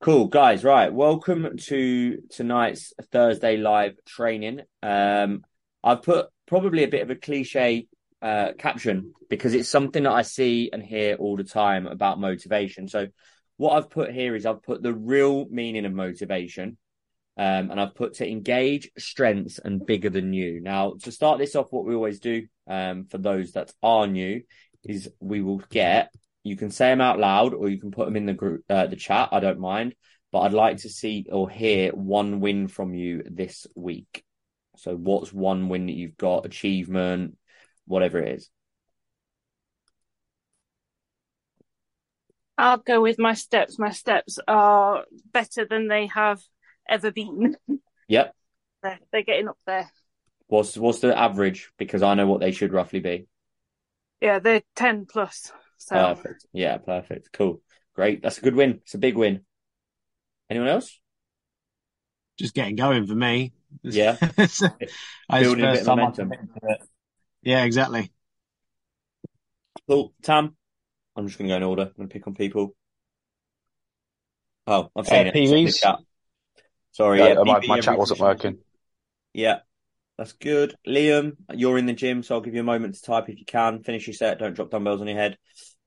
Cool, 0.00 0.26
guys. 0.26 0.62
Right, 0.62 0.92
welcome 0.92 1.56
to 1.56 2.18
tonight's 2.30 2.92
Thursday 3.10 3.56
live 3.56 3.96
training. 4.04 4.60
Um, 4.82 5.42
I've 5.82 6.02
put 6.02 6.26
probably 6.46 6.84
a 6.84 6.88
bit 6.88 7.00
of 7.00 7.10
a 7.10 7.16
cliche 7.16 7.88
uh, 8.20 8.52
caption 8.58 9.14
because 9.30 9.54
it's 9.54 9.70
something 9.70 10.02
that 10.02 10.12
I 10.12 10.20
see 10.20 10.68
and 10.70 10.82
hear 10.82 11.16
all 11.16 11.36
the 11.36 11.44
time 11.44 11.86
about 11.86 12.20
motivation. 12.20 12.88
So, 12.88 13.08
what 13.56 13.72
I've 13.72 13.88
put 13.88 14.12
here 14.12 14.36
is 14.36 14.44
I've 14.44 14.62
put 14.62 14.82
the 14.82 14.92
real 14.92 15.46
meaning 15.48 15.86
of 15.86 15.92
motivation, 15.94 16.76
um, 17.38 17.70
and 17.70 17.80
I've 17.80 17.94
put 17.94 18.14
to 18.14 18.28
engage 18.28 18.90
strengths 18.98 19.58
and 19.58 19.84
bigger 19.84 20.10
than 20.10 20.34
you. 20.34 20.60
Now, 20.60 20.96
to 21.04 21.10
start 21.10 21.38
this 21.38 21.56
off, 21.56 21.72
what 21.72 21.86
we 21.86 21.94
always 21.94 22.20
do 22.20 22.46
um, 22.68 23.06
for 23.06 23.16
those 23.16 23.52
that 23.52 23.72
are 23.82 24.06
new 24.06 24.42
is 24.84 25.10
we 25.20 25.40
will 25.40 25.62
get 25.70 26.12
you 26.46 26.56
can 26.56 26.70
say 26.70 26.90
them 26.90 27.00
out 27.00 27.18
loud 27.18 27.54
or 27.54 27.68
you 27.68 27.78
can 27.78 27.90
put 27.90 28.06
them 28.06 28.16
in 28.16 28.26
the 28.26 28.32
group, 28.32 28.64
uh, 28.70 28.86
the 28.86 28.96
chat. 28.96 29.30
I 29.32 29.40
don't 29.40 29.58
mind, 29.58 29.94
but 30.32 30.40
I'd 30.40 30.52
like 30.52 30.78
to 30.78 30.88
see 30.88 31.26
or 31.30 31.50
hear 31.50 31.90
one 31.92 32.40
win 32.40 32.68
from 32.68 32.94
you 32.94 33.22
this 33.26 33.66
week. 33.74 34.24
So, 34.76 34.94
what's 34.94 35.32
one 35.32 35.68
win 35.68 35.86
that 35.86 35.96
you've 35.96 36.16
got, 36.16 36.46
achievement, 36.46 37.36
whatever 37.86 38.18
it 38.18 38.36
is? 38.36 38.50
I'll 42.58 42.78
go 42.78 43.02
with 43.02 43.18
my 43.18 43.34
steps. 43.34 43.78
My 43.78 43.90
steps 43.90 44.38
are 44.48 45.04
better 45.32 45.66
than 45.66 45.88
they 45.88 46.06
have 46.06 46.40
ever 46.88 47.10
been. 47.10 47.56
Yep. 48.08 48.36
They're, 48.84 49.00
they're 49.10 49.24
getting 49.24 49.48
up 49.48 49.58
there. 49.66 49.90
What's 50.46 50.76
what's 50.76 51.00
the 51.00 51.18
average? 51.18 51.72
Because 51.76 52.04
I 52.04 52.14
know 52.14 52.28
what 52.28 52.38
they 52.38 52.52
should 52.52 52.72
roughly 52.72 53.00
be. 53.00 53.26
Yeah, 54.20 54.38
they're 54.38 54.62
10 54.76 55.06
plus. 55.06 55.50
So 55.78 55.94
Perfect. 55.94 56.46
Yeah, 56.52 56.78
perfect. 56.78 57.32
Cool. 57.32 57.60
Great. 57.94 58.22
That's 58.22 58.38
a 58.38 58.42
good 58.42 58.54
win. 58.54 58.80
It's 58.82 58.94
a 58.94 58.98
big 58.98 59.16
win. 59.16 59.40
Anyone 60.50 60.68
else? 60.68 61.00
Just 62.38 62.54
getting 62.54 62.76
going 62.76 63.06
for 63.06 63.14
me. 63.14 63.52
Yeah. 63.82 64.16
I 65.30 65.42
Building 65.42 65.64
a 65.64 65.72
bit 65.72 65.80
of 65.80 65.86
momentum. 65.86 66.28
committing 66.30 66.48
to 66.48 66.68
it. 66.70 66.82
Yeah, 67.42 67.64
exactly. 67.64 68.12
Cool. 69.88 70.12
Tam, 70.22 70.56
I'm 71.16 71.26
just 71.26 71.38
going 71.38 71.48
to 71.48 71.52
go 71.52 71.56
in 71.56 71.62
order. 71.62 71.82
I'm 71.82 71.92
going 71.96 72.08
to 72.08 72.12
pick 72.12 72.26
on 72.26 72.34
people. 72.34 72.74
Oh, 74.66 74.90
I've 74.96 75.06
seen 75.06 75.26
Uh, 75.26 75.30
it. 75.30 75.36
It's 75.36 75.50
in 75.50 75.64
the 75.64 75.72
PVs? 75.72 75.80
chat. 75.80 75.98
Sorry. 76.92 77.18
Yeah, 77.20 77.34
Yeah, 77.34 77.42
my, 77.44 77.60
my 77.66 77.80
chat 77.80 77.98
wasn't 77.98 78.20
working. 78.20 78.58
Yeah, 79.32 79.60
that's 80.18 80.32
good. 80.32 80.74
Liam, 80.86 81.36
you're 81.54 81.78
in 81.78 81.86
the 81.86 81.92
gym, 81.92 82.22
so 82.22 82.34
I'll 82.34 82.40
give 82.40 82.54
you 82.54 82.60
a 82.60 82.64
moment 82.64 82.94
to 82.96 83.02
type 83.02 83.28
if 83.28 83.38
you 83.38 83.44
can. 83.44 83.82
Finish 83.82 84.06
your 84.06 84.14
set. 84.14 84.38
Don't 84.38 84.54
drop 84.54 84.70
dumbbells 84.70 85.00
on 85.00 85.06
your 85.08 85.16
head. 85.18 85.38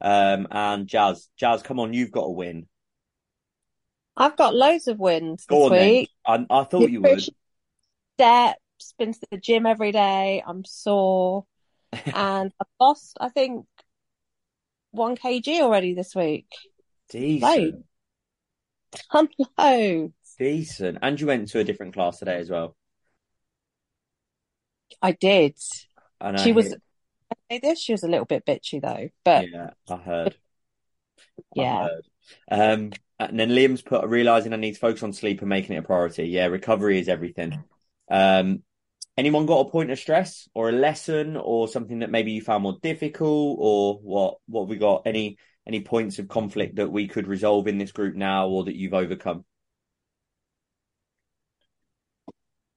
Um, 0.01 0.47
and 0.51 0.87
Jazz, 0.87 1.29
Jazz, 1.37 1.61
come 1.61 1.79
on, 1.79 1.93
you've 1.93 2.11
got 2.11 2.23
to 2.23 2.29
win. 2.29 2.67
I've 4.17 4.37
got 4.37 4.55
loads 4.55 4.87
of 4.87 4.99
wins 4.99 5.45
Go 5.47 5.57
this 5.57 5.65
on 5.65 5.71
then. 5.71 5.87
week. 5.87 6.09
I, 6.25 6.45
I 6.49 6.63
thought 6.63 6.91
you 6.91 7.01
would. 7.01 7.27
Steps, 8.15 8.93
been 8.97 9.13
to 9.13 9.27
the 9.31 9.37
gym 9.37 9.65
every 9.65 9.91
day. 9.91 10.43
I'm 10.45 10.65
sore, 10.65 11.45
and 12.13 12.51
I've 12.59 12.67
lost, 12.79 13.17
I 13.19 13.29
think, 13.29 13.65
one 14.91 15.15
kg 15.15 15.61
already 15.61 15.93
this 15.93 16.15
week. 16.15 16.47
Decent, 17.09 17.85
I'm 19.11 19.29
low. 19.57 20.11
decent. 20.37 20.97
And 21.01 21.19
you 21.19 21.27
went 21.27 21.49
to 21.49 21.59
a 21.59 21.63
different 21.63 21.93
class 21.93 22.19
today 22.19 22.37
as 22.37 22.49
well. 22.49 22.75
I 25.01 25.11
did. 25.13 25.55
I 26.21 26.31
She 26.35 26.51
was. 26.51 26.75
This. 27.57 27.79
She 27.79 27.93
was 27.93 28.03
a 28.03 28.07
little 28.07 28.25
bit 28.25 28.45
bitchy 28.45 28.81
though, 28.81 29.09
but 29.25 29.49
yeah, 29.49 29.71
I 29.89 29.95
heard. 29.95 30.37
I 31.57 31.61
yeah, 31.61 31.87
heard. 31.87 32.05
Um, 32.51 32.91
and 33.19 33.39
then 33.39 33.49
Liam's 33.49 33.81
put 33.81 34.07
realizing 34.07 34.53
I 34.53 34.57
need 34.57 34.73
to 34.73 34.79
focus 34.79 35.03
on 35.03 35.13
sleep 35.13 35.41
and 35.41 35.49
making 35.49 35.75
it 35.75 35.79
a 35.79 35.83
priority. 35.83 36.27
Yeah, 36.27 36.45
recovery 36.45 36.99
is 36.99 37.09
everything. 37.09 37.63
Um, 38.09 38.63
anyone 39.17 39.45
got 39.45 39.67
a 39.67 39.69
point 39.69 39.91
of 39.91 39.99
stress 39.99 40.47
or 40.53 40.69
a 40.69 40.73
lesson 40.73 41.35
or 41.35 41.67
something 41.67 41.99
that 41.99 42.11
maybe 42.11 42.31
you 42.31 42.41
found 42.41 42.63
more 42.63 42.77
difficult 42.81 43.57
or 43.59 43.95
what? 43.95 44.37
What 44.47 44.63
have 44.63 44.69
we 44.69 44.77
got? 44.77 45.03
Any 45.05 45.37
any 45.67 45.81
points 45.81 46.19
of 46.19 46.27
conflict 46.27 46.77
that 46.77 46.91
we 46.91 47.07
could 47.07 47.27
resolve 47.27 47.67
in 47.67 47.77
this 47.77 47.91
group 47.91 48.15
now 48.15 48.47
or 48.47 48.65
that 48.65 48.75
you've 48.75 48.93
overcome? 48.93 49.45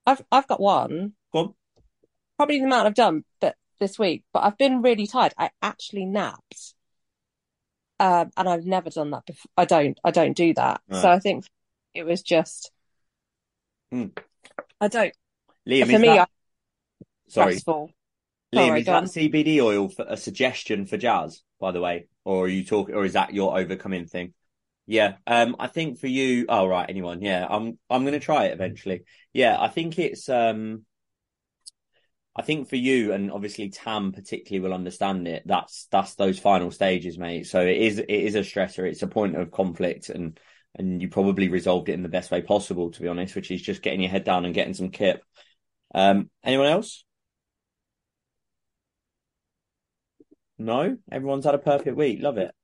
I've 0.07 0.23
I've 0.33 0.49
got 0.49 0.61
one. 0.61 1.13
Go 1.33 1.39
on. 1.39 1.55
Probably 2.37 2.59
the 2.59 2.65
amount 2.65 2.87
I've 2.87 2.95
done, 2.95 3.25
but 3.41 3.55
this 3.83 3.99
week. 3.99 4.23
But 4.33 4.45
I've 4.45 4.57
been 4.57 4.81
really 4.81 5.07
tired. 5.07 5.35
I 5.37 5.51
actually 5.61 6.07
napped, 6.07 6.75
um, 7.99 8.31
and 8.37 8.49
I've 8.49 8.65
never 8.65 8.89
done 8.89 9.11
that 9.11 9.27
before. 9.27 9.51
I 9.57 9.65
don't. 9.65 9.99
I 10.05 10.11
don't 10.11 10.37
do 10.37 10.55
that. 10.55 10.81
So 10.93 11.11
I 11.11 11.19
think 11.19 11.45
it 11.95 12.05
was 12.05 12.23
just. 12.23 12.71
Hmm. 13.91 14.07
I 14.81 14.89
don't. 14.89 15.13
Liam, 15.69 15.87
For 15.87 15.93
is 15.93 16.01
me, 16.01 16.09
that 16.09 16.29
sorry, 17.29 17.53
stressful. 17.53 17.91
Liam, 18.55 18.67
Sorry, 18.67 18.81
is 18.81 18.87
that 18.87 18.95
on. 18.95 19.05
CBD 19.05 19.61
oil 19.61 19.89
for 19.89 20.05
a 20.09 20.17
suggestion 20.17 20.87
for 20.87 20.97
Jazz, 20.97 21.43
by 21.61 21.73
the 21.73 21.81
way, 21.81 22.07
or 22.25 22.45
are 22.45 22.49
you 22.49 22.65
talking, 22.65 22.95
or 22.95 23.05
is 23.05 23.15
that 23.15 23.35
your 23.35 23.59
overcoming 23.59 24.07
thing? 24.07 24.35
Yeah, 24.87 25.17
um, 25.27 25.57
I 25.59 25.69
think 25.69 25.99
for 25.99 26.09
you, 26.09 26.47
oh 26.49 26.67
right, 26.67 26.89
anyone, 26.89 27.23
yeah, 27.23 27.47
I'm 27.49 27.79
I'm 27.89 28.05
gonna 28.05 28.21
try 28.21 28.47
it 28.47 28.53
eventually. 28.53 29.05
Yeah, 29.33 29.57
I 29.61 29.69
think 29.69 29.99
it's 29.99 30.29
um, 30.29 30.85
I 32.35 32.43
think 32.43 32.69
for 32.69 32.77
you, 32.77 33.13
and 33.13 33.31
obviously 33.31 33.69
Tam 33.69 34.13
particularly 34.13 34.67
will 34.67 34.75
understand 34.75 35.29
it. 35.29 35.43
That's 35.45 35.87
that's 35.91 36.15
those 36.15 36.39
final 36.39 36.71
stages, 36.71 37.19
mate. 37.19 37.47
So 37.47 37.61
it 37.61 37.77
is 37.77 37.99
it 37.99 38.09
is 38.09 38.35
a 38.35 38.41
stressor. 38.41 38.89
It's 38.89 39.03
a 39.03 39.07
point 39.07 39.37
of 39.37 39.51
conflict, 39.51 40.09
and 40.09 40.39
and 40.75 41.03
you 41.03 41.09
probably 41.09 41.49
resolved 41.49 41.91
it 41.91 41.95
in 41.95 42.03
the 42.03 42.09
best 42.09 42.31
way 42.31 42.41
possible, 42.41 42.91
to 42.91 43.03
be 43.03 43.09
honest, 43.09 43.35
which 43.35 43.51
is 43.51 43.61
just 43.61 43.83
getting 43.83 44.01
your 44.01 44.11
head 44.11 44.25
down 44.25 44.47
and 44.47 44.55
getting 44.55 44.75
some 44.75 44.91
kip. 44.91 45.23
Um, 45.95 46.31
anyone 46.43 46.69
else? 46.69 47.05
No, 50.59 50.97
everyone's 51.11 51.45
had 51.45 51.55
a 51.55 51.59
perfect 51.59 51.97
week. 51.97 52.23
Love 52.23 52.39
it. 52.39 52.55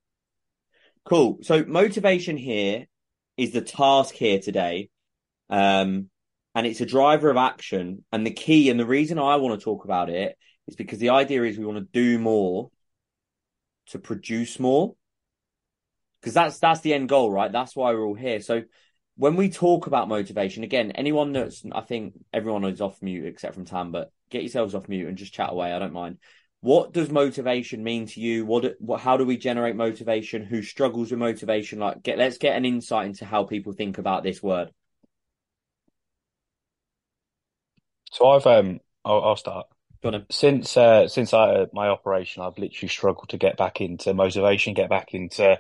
Cool. 1.05 1.39
So 1.43 1.65
motivation 1.67 2.37
here 2.37 2.87
is 3.37 3.53
the 3.53 3.61
task 3.61 4.15
here 4.15 4.39
today. 4.39 4.89
Um, 5.50 6.09
and 6.58 6.66
it's 6.66 6.80
a 6.80 6.86
driver 6.86 7.30
of 7.30 7.36
action. 7.36 8.04
And 8.10 8.26
the 8.26 8.32
key 8.32 8.69
and 8.69 8.80
the 8.80 8.84
reason 8.84 9.16
I 9.16 9.36
want 9.36 9.58
to 9.58 9.64
talk 9.64 9.84
about 9.84 10.10
it 10.10 10.36
is 10.66 10.74
because 10.74 10.98
the 10.98 11.10
idea 11.10 11.44
is 11.44 11.56
we 11.56 11.64
want 11.64 11.78
to 11.78 11.84
do 11.92 12.19
more 12.19 12.72
to 13.91 14.00
produce 14.00 14.58
more. 14.58 14.96
Because 16.20 16.34
that's 16.34 16.58
that's 16.58 16.80
the 16.80 16.94
end 16.94 17.08
goal, 17.08 17.30
right? 17.30 17.52
That's 17.52 17.76
why 17.76 17.92
we're 17.92 18.04
all 18.04 18.16
here. 18.16 18.41
So 18.41 18.62
when 19.14 19.36
we 19.36 19.50
talk 19.50 19.86
about 19.86 20.08
motivation, 20.08 20.64
again, 20.64 20.91
anyone 20.91 21.30
that's 21.30 21.62
I 21.70 21.82
think 21.82 22.14
everyone 22.32 22.64
is 22.64 22.80
off 22.80 23.00
mute 23.02 23.26
except 23.26 23.54
from 23.54 23.64
Tam, 23.64 23.92
but 23.92 24.10
get 24.28 24.42
yourselves 24.42 24.75
off 24.75 24.88
mute 24.88 25.06
and 25.06 25.16
just 25.16 25.32
chat 25.32 25.52
away. 25.52 25.72
I 25.72 25.78
don't 25.78 25.92
mind. 25.92 26.19
What 26.60 26.92
does 26.92 27.08
motivation 27.08 27.84
mean 27.84 28.06
to 28.08 28.20
you? 28.20 28.44
What, 28.44 28.75
what 28.80 29.00
how 29.00 29.16
do 29.16 29.25
we 29.25 29.36
generate 29.36 29.76
motivation? 29.76 30.42
Who 30.42 30.62
struggles 30.62 31.12
with 31.12 31.20
motivation? 31.20 31.78
Like 31.78 32.02
get 32.02 32.19
let's 32.19 32.38
get 32.38 32.56
an 32.56 32.64
insight 32.64 33.06
into 33.06 33.26
how 33.26 33.44
people 33.44 33.75
think 33.75 33.98
about 33.98 34.25
this 34.25 34.42
word. 34.42 34.72
So 38.19 38.29
I've 38.31 38.47
um 38.47 38.81
I'll, 39.05 39.23
I'll 39.23 39.37
start. 39.37 39.67
Since 40.31 40.77
uh 40.77 41.09
since 41.09 41.34
I 41.34 41.67
my 41.73 41.89
operation, 41.89 42.43
I've 42.43 42.59
literally 42.59 42.89
struggled 42.89 43.29
to 43.31 43.39
get 43.39 43.56
back 43.56 43.81
into 43.81 44.15
motivation, 44.15 44.75
get 44.75 44.89
back 44.91 45.15
into 45.15 45.59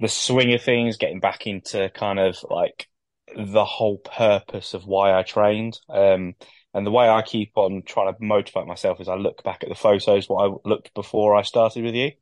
the 0.00 0.08
swing 0.08 0.54
of 0.54 0.62
things, 0.62 0.98
getting 0.98 1.20
back 1.20 1.46
into 1.46 1.90
kind 1.94 2.18
of 2.18 2.36
like 2.50 2.88
the 3.36 3.64
whole 3.64 3.98
purpose 3.98 4.74
of 4.74 4.86
why 4.86 5.18
I 5.18 5.22
trained. 5.24 5.80
Um, 5.88 6.34
and 6.74 6.86
the 6.86 6.92
way 6.92 7.08
I 7.08 7.22
keep 7.22 7.52
on 7.56 7.82
trying 7.86 8.12
to 8.14 8.24
motivate 8.24 8.66
myself 8.66 9.00
is 9.00 9.08
I 9.08 9.16
look 9.16 9.42
back 9.44 9.62
at 9.64 9.70
the 9.70 9.76
photos 9.76 10.28
what 10.28 10.50
I 10.50 10.54
looked 10.68 10.94
before 10.94 11.36
I 11.36 11.42
started 11.42 11.84
with 11.84 11.94
you, 11.96 12.06
um, 12.06 12.16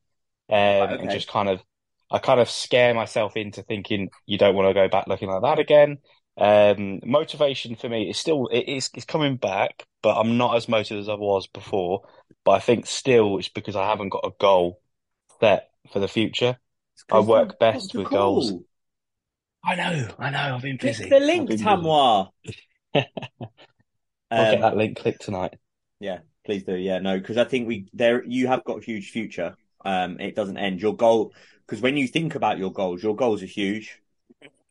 Right, 0.79 0.99
and 0.99 1.09
just 1.09 1.27
kind 1.29 1.49
of 1.49 1.61
I 2.11 2.19
kind 2.19 2.39
of 2.39 2.49
scare 2.49 2.93
myself 2.93 3.37
into 3.37 3.63
thinking 3.63 4.09
you 4.25 4.37
don't 4.37 4.55
want 4.55 4.69
to 4.69 4.73
go 4.73 4.87
back 4.89 5.07
looking 5.07 5.29
like 5.29 5.41
that 5.43 5.59
again. 5.59 5.99
Um, 6.37 6.99
motivation 7.03 7.75
for 7.75 7.89
me 7.89 8.09
is 8.09 8.17
still 8.19 8.47
it 8.47 8.67
is 8.69 8.89
it's 8.93 9.05
coming 9.05 9.37
back, 9.37 9.85
but 10.03 10.17
I'm 10.17 10.37
not 10.37 10.55
as 10.55 10.69
motivated 10.69 10.99
as 10.99 11.09
I 11.09 11.15
was 11.15 11.47
before. 11.47 12.03
But 12.45 12.51
I 12.51 12.59
think 12.59 12.85
still 12.85 13.37
it's 13.39 13.49
because 13.49 13.75
I 13.75 13.87
haven't 13.87 14.09
got 14.09 14.25
a 14.25 14.31
goal 14.39 14.79
set 15.41 15.69
for 15.91 15.99
the 15.99 16.07
future. 16.07 16.57
I 17.11 17.21
work 17.21 17.59
best 17.59 17.93
Dr. 17.93 17.97
with 17.97 18.11
goals. 18.11 18.53
I 19.63 19.75
know, 19.75 20.15
I 20.17 20.29
know, 20.31 20.55
I've 20.55 20.61
been 20.63 20.77
Click 20.79 20.97
busy. 20.97 21.09
the 21.09 21.19
I've 21.37 21.45
link, 21.45 21.47
been 21.47 21.63
busy. 21.65 21.93
Tamois. 21.93 22.31
I'll 24.35 24.45
get 24.45 24.59
Um, 24.59 24.61
that 24.61 24.77
link 24.77 24.97
clicked 24.97 25.21
tonight. 25.23 25.55
Yeah, 25.99 26.19
please 26.45 26.63
do. 26.63 26.75
Yeah, 26.75 26.99
no, 26.99 27.17
because 27.17 27.37
I 27.37 27.45
think 27.45 27.67
we 27.67 27.87
there 27.93 28.23
you 28.25 28.47
have 28.47 28.63
got 28.63 28.79
a 28.79 28.85
huge 28.85 29.11
future. 29.11 29.55
Um, 29.83 30.19
it 30.19 30.35
doesn't 30.35 30.57
end. 30.57 30.81
Your 30.81 30.95
goal, 30.95 31.33
because 31.65 31.81
when 31.81 31.97
you 31.97 32.07
think 32.07 32.35
about 32.35 32.57
your 32.57 32.71
goals, 32.71 33.01
your 33.01 33.15
goals 33.15 33.41
are 33.43 33.47
huge. 33.47 33.99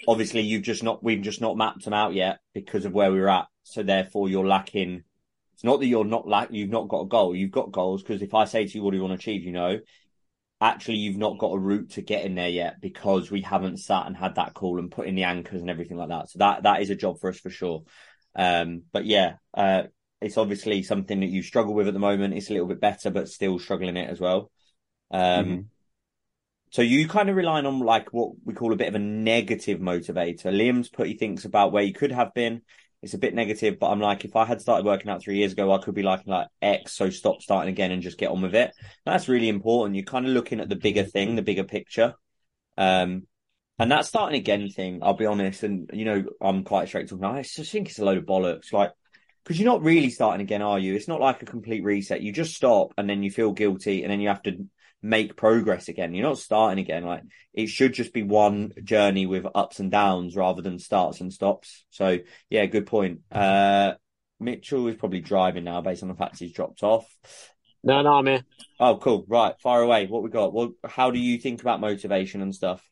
Obviously, 0.09 0.43
you've 0.43 0.63
just 0.63 0.83
not 0.83 1.03
we've 1.03 1.23
just 1.23 1.41
not 1.41 1.57
mapped 1.57 1.85
them 1.85 1.95
out 1.95 2.15
yet 2.15 2.39
because 2.55 2.85
of 2.85 2.93
where 2.93 3.11
we're 3.11 3.29
at. 3.29 3.47
So 3.63 3.83
therefore, 3.83 4.29
you're 4.29 4.47
lacking. 4.47 5.03
It's 5.55 5.65
not 5.65 5.81
that 5.81 5.87
you're 5.87 6.05
not 6.05 6.29
lack. 6.29 6.49
You've 6.51 6.71
not 6.71 6.89
got 6.89 7.03
a 7.03 7.07
goal. 7.07 7.35
You've 7.35 7.51
got 7.51 7.73
goals 7.73 8.03
because 8.03 8.23
if 8.23 8.35
I 8.35 8.45
say 8.45 8.67
to 8.67 8.75
you, 8.75 8.83
"What 8.83 8.91
do 8.91 8.97
you 8.99 9.03
want 9.03 9.13
to 9.13 9.23
achieve?" 9.23 9.43
You 9.43 9.53
know, 9.53 9.79
actually 10.61 10.97
you've 10.97 11.17
not 11.17 11.39
got 11.39 11.53
a 11.53 11.59
route 11.59 11.91
to 11.91 12.03
get 12.03 12.25
in 12.25 12.35
there 12.35 12.49
yet 12.49 12.81
because 12.81 13.31
we 13.31 13.43
haven't 13.43 13.79
sat 13.79 14.07
and 14.07 14.17
had 14.17 14.37
that 14.37 14.55
call 14.55 14.79
and 14.79 14.91
put 14.91 15.07
in 15.07 15.15
the 15.15 15.25
anchors 15.25 15.61
and 15.61 15.71
everything 15.71 15.97
like 15.97 16.09
that. 16.09 16.31
So 16.31 16.39
that 16.39 16.63
that 16.63 16.83
is 16.83 16.91
a 16.91 16.97
job 16.97 17.21
for 17.21 17.31
us 17.31 17.39
for 17.39 17.51
sure. 17.51 17.83
Um, 18.35 18.83
but 18.93 19.07
yeah, 19.07 19.35
uh, 19.55 19.85
it's 20.21 20.39
obviously 20.39 20.83
something 20.83 21.21
that 21.21 21.29
you 21.29 21.43
struggle 21.43 21.75
with 21.75 21.89
at 21.89 21.95
the 21.95 22.01
moment. 22.01 22.35
It's 22.35 22.51
a 22.51 22.53
little 22.53 22.69
bit 22.69 22.81
better, 22.81 23.11
but 23.11 23.29
still 23.29 23.59
struggling 23.59 23.97
it 23.97 24.09
as 24.09 24.21
well. 24.21 24.51
Um, 25.11 25.47
Mm-hmm. 25.47 25.61
So 26.77 26.83
you 26.83 27.09
kind 27.09 27.31
of 27.31 27.37
relying 27.37 27.65
on 27.65 27.81
like 27.81 28.13
what 28.13 28.33
we 28.45 28.53
call 28.53 28.71
a 28.71 28.77
bit 28.77 28.89
of 28.89 28.95
a 28.95 28.99
negative 28.99 29.81
motivator. 29.81 30.53
Liam's 30.53 30.91
put 30.91 31.07
he 31.07 31.15
thinks 31.15 31.47
about 31.47 31.73
where 31.73 31.83
you 31.83 31.95
could 31.95 32.13
have 32.13 32.35
been. 32.35 32.61
It's 33.01 33.15
a 33.15 33.19
bit 33.19 33.35
negative, 33.35 33.79
but 33.81 33.89
I'm 33.89 33.99
like, 33.99 34.27
if 34.27 34.37
I 34.37 34.45
had 34.45 34.61
started 34.61 34.85
working 34.85 35.11
out 35.11 35.23
three 35.23 35.39
years 35.39 35.53
ago, 35.53 35.73
I 35.73 35.79
could 35.79 35.95
be 35.95 36.03
like 36.03 36.27
like 36.27 36.49
X, 36.61 36.93
so 36.93 37.09
stop 37.09 37.41
starting 37.41 37.73
again 37.73 37.93
and 37.93 38.03
just 38.03 38.19
get 38.19 38.31
on 38.31 38.43
with 38.43 38.55
it. 38.55 38.73
That's 39.07 39.27
really 39.27 39.49
important. 39.49 39.97
You're 39.97 40.05
kind 40.05 40.27
of 40.27 40.33
looking 40.33 40.61
at 40.61 40.69
the 40.69 40.77
bigger 40.77 41.05
thing, 41.05 41.35
the 41.35 41.41
bigger 41.41 41.65
picture. 41.65 42.13
Um, 42.77 43.27
and 43.79 43.91
that 43.91 44.05
starting 44.05 44.39
again 44.39 44.69
thing, 44.69 44.99
I'll 45.03 45.15
be 45.15 45.25
honest, 45.25 45.63
and 45.63 45.89
you 45.95 46.05
know, 46.05 46.25
I'm 46.43 46.63
quite 46.63 46.89
straight 46.89 47.09
talking. 47.09 47.25
I 47.25 47.41
just 47.41 47.73
think 47.73 47.89
it's 47.89 48.01
a 48.01 48.05
load 48.05 48.19
of 48.19 48.27
bollocks. 48.27 48.71
Like, 48.71 48.93
because 49.45 49.59
you're 49.59 49.73
not 49.73 49.83
really 49.83 50.11
starting 50.11 50.43
again, 50.43 50.61
are 50.61 50.79
you? 50.79 50.95
It's 50.95 51.09
not 51.09 51.23
like 51.23 51.41
a 51.41 51.47
complete 51.47 51.85
reset. 51.85 52.21
You 52.21 52.33
just 52.33 52.55
stop 52.55 52.93
and 52.99 53.09
then 53.09 53.23
you 53.23 53.31
feel 53.31 53.53
guilty 53.53 54.03
and 54.03 54.13
then 54.13 54.21
you 54.21 54.29
have 54.29 54.43
to 54.43 54.67
make 55.07 55.37
progress 55.37 55.89
again. 55.89 56.15
You're 56.15 56.29
not 56.29 56.39
starting 56.39 56.83
again. 56.83 57.05
Like 57.05 57.23
it 57.55 57.69
should 57.69 57.95
just 57.95 58.13
be 58.13 58.23
one 58.23 58.73
journey 58.83 59.27
with 59.27 59.47
ups 59.55 59.79
and 59.79 59.91
downs 59.91 60.37
rather 60.37 60.63
than 60.63 60.79
starts 60.79 61.21
and 61.21 61.33
stops. 61.33 61.85
So 61.91 62.19
yeah, 62.51 62.67
good 62.67 62.87
point. 62.87 63.21
Uh, 63.31 63.95
Mitchell 64.41 64.89
is 64.89 64.97
probably 64.97 65.21
driving 65.21 65.65
now 65.65 65.81
based 65.81 66.03
on 66.03 66.09
the 66.09 66.15
fact 66.15 66.39
he's 66.39 66.53
dropped 66.53 66.83
off. 66.83 67.07
No, 67.83 68.03
no, 68.03 68.15
I'm 68.15 68.27
here. 68.27 68.45
Oh, 68.81 68.97
cool. 68.97 69.25
Right. 69.29 69.55
Fire 69.61 69.83
away. 69.83 70.07
What 70.07 70.23
we 70.23 70.31
got? 70.31 70.53
Well, 70.53 70.73
how 70.85 71.13
do 71.13 71.19
you 71.19 71.39
think 71.39 71.61
about 71.61 71.81
motivation 71.81 72.43
and 72.43 72.55
stuff? 72.55 72.83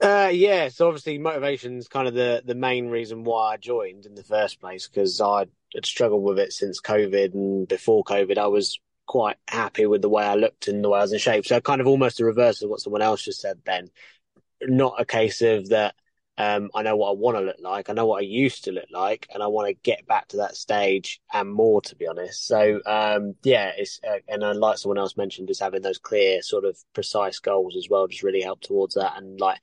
Uh, 0.00 0.30
yeah, 0.32 0.68
so 0.68 0.86
obviously 0.86 1.18
motivation's 1.18 1.88
kind 1.88 2.08
of 2.08 2.14
the 2.14 2.42
the 2.44 2.54
main 2.54 2.88
reason 2.88 3.24
why 3.24 3.54
I 3.54 3.56
joined 3.56 4.06
in 4.06 4.14
the 4.14 4.24
first 4.24 4.60
place 4.60 4.88
because 4.88 5.20
I 5.20 5.46
had 5.74 5.86
struggled 5.86 6.24
with 6.24 6.38
it 6.38 6.52
since 6.52 6.80
COVID 6.80 7.32
and 7.32 7.68
before 7.68 8.04
COVID 8.04 8.36
I 8.36 8.48
was 8.48 8.78
quite 9.06 9.36
happy 9.48 9.86
with 9.86 10.02
the 10.02 10.08
way 10.08 10.24
I 10.24 10.34
looked 10.34 10.68
and 10.68 10.82
the 10.82 10.88
way 10.88 10.98
I 10.98 11.02
was 11.02 11.12
in 11.12 11.18
shape. 11.18 11.46
So 11.46 11.60
kind 11.60 11.80
of 11.80 11.86
almost 11.86 12.18
the 12.18 12.24
reverse 12.24 12.62
of 12.62 12.70
what 12.70 12.80
someone 12.80 13.02
else 13.02 13.22
just 13.22 13.40
said 13.40 13.60
then. 13.64 13.90
Not 14.62 15.00
a 15.00 15.04
case 15.04 15.42
of 15.42 15.68
that 15.70 15.94
um, 16.36 16.70
I 16.74 16.82
know 16.82 16.96
what 16.96 17.10
I 17.10 17.12
want 17.12 17.36
to 17.36 17.42
look 17.42 17.56
like, 17.60 17.88
I 17.88 17.92
know 17.92 18.06
what 18.06 18.22
I 18.22 18.26
used 18.26 18.64
to 18.64 18.72
look 18.72 18.88
like, 18.90 19.28
and 19.32 19.42
I 19.42 19.46
want 19.46 19.68
to 19.68 19.74
get 19.74 20.06
back 20.06 20.28
to 20.28 20.38
that 20.38 20.56
stage 20.56 21.20
and 21.32 21.52
more, 21.52 21.80
to 21.82 21.94
be 21.94 22.08
honest. 22.08 22.46
So 22.46 22.80
um, 22.86 23.34
yeah, 23.44 23.70
it's 23.76 24.00
uh, 24.06 24.18
and 24.28 24.42
uh, 24.42 24.54
like 24.54 24.78
someone 24.78 24.98
else 24.98 25.16
mentioned, 25.16 25.48
just 25.48 25.62
having 25.62 25.82
those 25.82 25.98
clear, 25.98 26.42
sort 26.42 26.64
of 26.64 26.76
precise 26.92 27.38
goals 27.38 27.76
as 27.76 27.88
well, 27.88 28.08
just 28.08 28.24
really 28.24 28.42
help 28.42 28.60
towards 28.62 28.94
that. 28.94 29.16
And 29.16 29.38
like, 29.38 29.60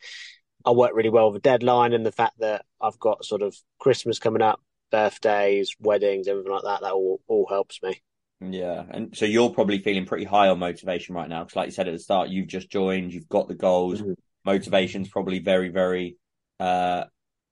I 0.65 0.71
work 0.71 0.91
really 0.93 1.09
well 1.09 1.31
with 1.31 1.39
a 1.39 1.41
deadline, 1.41 1.91
and 1.91 2.05
the 2.05 2.11
fact 2.11 2.39
that 2.39 2.65
I've 2.79 2.99
got 2.99 3.25
sort 3.25 3.41
of 3.41 3.55
Christmas 3.79 4.19
coming 4.19 4.41
up, 4.41 4.61
birthdays, 4.91 5.75
weddings, 5.81 6.29
everything 6.29 6.53
like 6.53 6.63
that, 6.63 6.81
that 6.81 6.93
all 6.93 7.19
all 7.27 7.47
helps 7.49 7.83
me. 7.83 8.01
Yeah, 8.43 8.85
and 8.89 9.15
so 9.15 9.25
you're 9.25 9.51
probably 9.51 9.79
feeling 9.79 10.05
pretty 10.07 10.25
high 10.25 10.47
on 10.47 10.57
motivation 10.57 11.13
right 11.13 11.29
now 11.29 11.43
because, 11.43 11.55
like 11.55 11.67
you 11.67 11.71
said 11.73 11.87
at 11.87 11.91
the 11.93 11.99
start, 11.99 12.29
you've 12.29 12.47
just 12.47 12.71
joined, 12.71 13.13
you've 13.13 13.29
got 13.29 13.47
the 13.47 13.53
goals. 13.53 14.01
Mhm. 14.01 14.15
Motivation's 14.43 15.09
probably 15.09 15.39
very, 15.39 15.69
very 15.69 16.17
uh, 16.59 17.05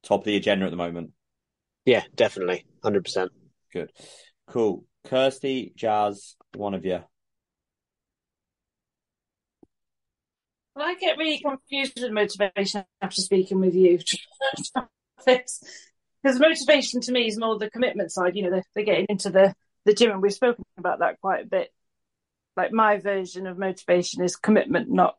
top 0.04 0.22
of 0.22 0.26
the 0.26 0.36
agenda 0.36 0.66
at 0.66 0.72
the 0.72 0.78
moment. 0.78 1.12
Yeah, 1.86 2.04
definitely, 2.16 2.66
hundred 2.82 3.04
percent. 3.04 3.32
Good, 3.72 3.92
cool. 4.48 4.86
Kirsty, 5.06 5.74
Jazz, 5.76 6.36
one 6.56 6.74
of 6.74 6.84
you. 6.86 7.04
Well, 10.76 10.88
I 10.88 10.96
get 10.96 11.18
really 11.18 11.40
confused 11.40 12.00
with 12.02 12.12
motivation 12.12 12.86
after 13.02 13.22
speaking 13.22 13.60
with 13.60 13.76
you. 13.76 14.00
Because 16.22 16.40
motivation 16.40 17.00
to 17.02 17.12
me 17.14 17.28
is 17.28 17.38
more 17.38 17.58
the 17.58 17.70
commitment 17.70 18.12
side. 18.12 18.36
You 18.36 18.44
know, 18.44 18.50
they're, 18.52 18.64
they're 18.76 18.84
getting 18.84 19.06
into 19.08 19.30
the, 19.30 19.54
the 19.90 19.96
gym, 19.96 20.12
and 20.12 20.22
we've 20.22 20.34
spoken 20.34 20.64
about 20.78 21.00
that 21.00 21.20
quite 21.22 21.44
a 21.44 21.48
bit. 21.48 21.74
Like 22.56 22.72
my 22.72 22.98
version 22.98 23.48
of 23.48 23.58
motivation 23.58 24.24
is 24.24 24.36
commitment, 24.36 24.90
not 24.90 25.18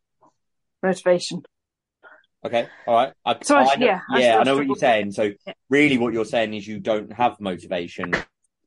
motivation. 0.82 1.42
Okay, 2.44 2.68
all 2.86 2.94
right. 2.94 3.12
I, 3.24 3.36
So 3.42 3.56
I- 3.56 3.72
I 3.72 3.76
know, 3.76 3.86
yeah, 3.86 4.00
I 4.10 4.20
yeah, 4.20 4.30
still 4.30 4.40
I 4.40 4.44
know 4.44 4.56
what 4.56 4.66
you're 4.66 4.76
saying. 4.76 5.12
So 5.12 5.32
Yeah. 5.46 5.52
really, 5.68 5.98
what 5.98 6.12
you're 6.12 6.24
saying 6.24 6.54
is 6.54 6.66
you 6.66 6.80
don't 6.80 7.12
have 7.12 7.40
motivation 7.40 8.12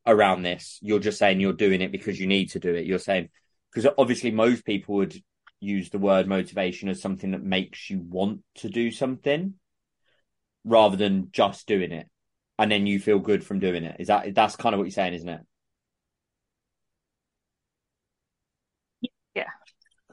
around 0.06 0.42
this. 0.42 0.78
You're 0.82 1.00
just 1.00 1.18
saying 1.18 1.40
you're 1.40 1.52
doing 1.52 1.80
it 1.80 1.90
because 1.90 2.20
you 2.20 2.26
need 2.26 2.50
to 2.50 2.60
do 2.60 2.74
it. 2.74 2.86
You're 2.86 2.98
saying 2.98 3.30
because 3.72 3.90
obviously 3.98 4.30
most 4.30 4.64
people 4.64 4.96
would 4.96 5.16
use 5.60 5.90
the 5.90 5.98
word 5.98 6.28
motivation 6.28 6.88
as 6.88 7.00
something 7.00 7.30
that 7.32 7.42
makes 7.42 7.90
you 7.90 8.00
want 8.00 8.42
to 8.56 8.68
do 8.68 8.90
something 8.90 9.54
rather 10.64 10.96
than 10.96 11.30
just 11.32 11.66
doing 11.66 11.90
it, 11.92 12.08
and 12.58 12.70
then 12.70 12.86
you 12.86 13.00
feel 13.00 13.18
good 13.18 13.44
from 13.44 13.58
doing 13.58 13.84
it. 13.84 13.96
Is 13.98 14.08
that 14.08 14.34
that's 14.34 14.56
kind 14.56 14.74
of 14.74 14.78
what 14.78 14.84
you're 14.84 14.90
saying, 14.92 15.14
isn't 15.14 15.28
it? 15.28 15.40
Yeah. 19.34 19.50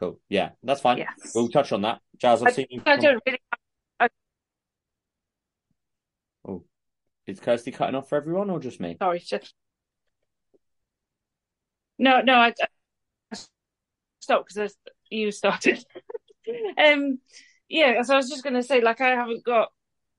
Cool. 0.01 0.19
Yeah, 0.29 0.49
that's 0.63 0.81
fine. 0.81 0.97
Yeah. 0.97 1.11
We'll 1.35 1.49
touch 1.49 1.71
on 1.71 1.83
that. 1.83 2.01
Jazz, 2.17 2.41
I've 2.41 2.55
seen 2.55 2.65
you. 2.71 2.81
I 2.87 2.97
don't 2.97 3.21
really. 3.23 3.39
Oh, 6.43 6.63
is 7.27 7.39
Kirsty 7.39 7.71
cutting 7.71 7.93
off 7.93 8.09
for 8.09 8.15
everyone 8.15 8.49
or 8.49 8.59
just 8.59 8.79
me? 8.79 8.97
Sorry, 8.99 9.19
just 9.19 9.53
no, 11.99 12.21
no. 12.21 12.33
I, 12.33 12.51
I 13.31 13.37
stopped 14.19 14.51
because 14.51 14.75
you 15.11 15.31
started. 15.31 15.85
um, 16.83 17.19
yeah. 17.69 18.01
So 18.01 18.15
I 18.15 18.17
was 18.17 18.29
just 18.29 18.43
going 18.43 18.55
to 18.55 18.63
say, 18.63 18.81
like, 18.81 19.01
I 19.01 19.09
haven't 19.09 19.45
got 19.45 19.69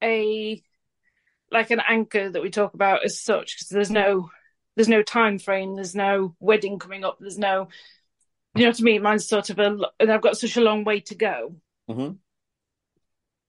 a 0.00 0.62
like 1.50 1.72
an 1.72 1.82
anchor 1.86 2.30
that 2.30 2.40
we 2.40 2.50
talk 2.50 2.74
about 2.74 3.04
as 3.04 3.20
such 3.20 3.56
because 3.56 3.68
there's 3.68 3.90
no 3.90 4.30
there's 4.76 4.88
no 4.88 5.02
time 5.02 5.40
frame. 5.40 5.74
There's 5.74 5.96
no 5.96 6.36
wedding 6.38 6.78
coming 6.78 7.04
up. 7.04 7.18
There's 7.20 7.38
no, 7.38 7.68
you 8.54 8.62
know 8.62 8.70
what 8.70 8.80
I 8.80 8.82
mean. 8.82 9.02
Mine's 9.02 9.28
sort 9.28 9.50
of 9.50 9.58
a, 9.58 9.78
and 10.00 10.10
I've 10.12 10.22
got 10.22 10.36
such 10.36 10.56
a 10.56 10.60
long 10.60 10.84
way 10.84 11.00
to 11.00 11.14
go. 11.14 11.56
hmm 11.88 12.12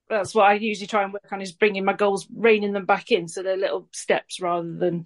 That's 0.09 0.35
what 0.35 0.49
I 0.49 0.53
usually 0.55 0.87
try 0.87 1.03
and 1.03 1.13
work 1.13 1.31
on 1.31 1.41
is 1.41 1.51
bringing 1.51 1.85
my 1.85 1.93
goals, 1.93 2.27
reining 2.33 2.73
them 2.73 2.85
back 2.85 3.11
in, 3.11 3.27
so 3.27 3.41
they're 3.41 3.57
little 3.57 3.87
steps 3.91 4.39
rather 4.39 4.71
than 4.75 5.05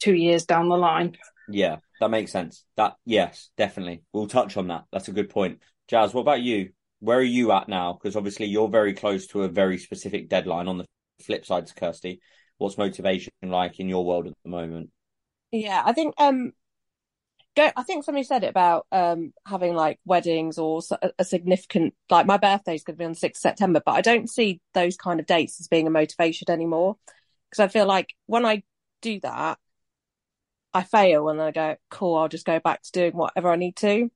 two 0.00 0.14
years 0.14 0.44
down 0.44 0.68
the 0.68 0.76
line. 0.76 1.16
Yeah, 1.48 1.76
that 2.00 2.10
makes 2.10 2.32
sense. 2.32 2.64
That 2.76 2.96
yes, 3.04 3.50
definitely. 3.56 4.02
We'll 4.12 4.28
touch 4.28 4.56
on 4.56 4.68
that. 4.68 4.84
That's 4.92 5.08
a 5.08 5.12
good 5.12 5.30
point. 5.30 5.60
Jazz, 5.88 6.14
what 6.14 6.22
about 6.22 6.42
you? 6.42 6.70
Where 7.00 7.18
are 7.18 7.22
you 7.22 7.52
at 7.52 7.68
now? 7.68 7.94
Because 7.94 8.16
obviously 8.16 8.46
you're 8.46 8.68
very 8.68 8.94
close 8.94 9.26
to 9.28 9.42
a 9.42 9.48
very 9.48 9.78
specific 9.78 10.28
deadline. 10.28 10.68
On 10.68 10.78
the 10.78 10.86
flip 11.22 11.44
side 11.44 11.66
to 11.66 11.74
Kirsty, 11.74 12.20
what's 12.58 12.78
motivation 12.78 13.32
like 13.42 13.80
in 13.80 13.88
your 13.88 14.04
world 14.04 14.26
at 14.26 14.34
the 14.42 14.50
moment? 14.50 14.90
Yeah, 15.50 15.82
I 15.84 15.92
think 15.92 16.14
um 16.18 16.52
go 17.56 17.70
I 17.76 17.82
think 17.82 18.04
somebody 18.04 18.24
said 18.24 18.44
it 18.44 18.50
about 18.50 18.86
um 18.92 19.32
having 19.46 19.74
like 19.74 19.98
weddings 20.04 20.58
or 20.58 20.80
a 21.18 21.24
significant 21.24 21.94
like 22.08 22.26
my 22.26 22.36
birthday 22.36 22.74
is 22.74 22.84
going 22.84 22.96
to 22.96 22.98
be 22.98 23.04
on 23.04 23.14
6th 23.14 23.36
September, 23.36 23.80
but 23.84 23.92
I 23.92 24.00
don't 24.00 24.30
see 24.30 24.60
those 24.74 24.96
kind 24.96 25.20
of 25.20 25.26
dates 25.26 25.60
as 25.60 25.68
being 25.68 25.86
a 25.86 25.90
motivation 25.90 26.50
anymore 26.50 26.96
because 27.50 27.60
I 27.60 27.68
feel 27.68 27.86
like 27.86 28.14
when 28.26 28.44
I 28.44 28.62
do 29.02 29.20
that 29.20 29.58
I 30.72 30.82
fail 30.84 31.28
and 31.28 31.42
I 31.42 31.50
go, 31.50 31.76
cool, 31.90 32.16
I'll 32.16 32.28
just 32.28 32.46
go 32.46 32.60
back 32.60 32.82
to 32.82 32.92
doing 32.92 33.12
whatever 33.12 33.50
I 33.50 33.56
need 33.56 33.76
to. 33.76 34.08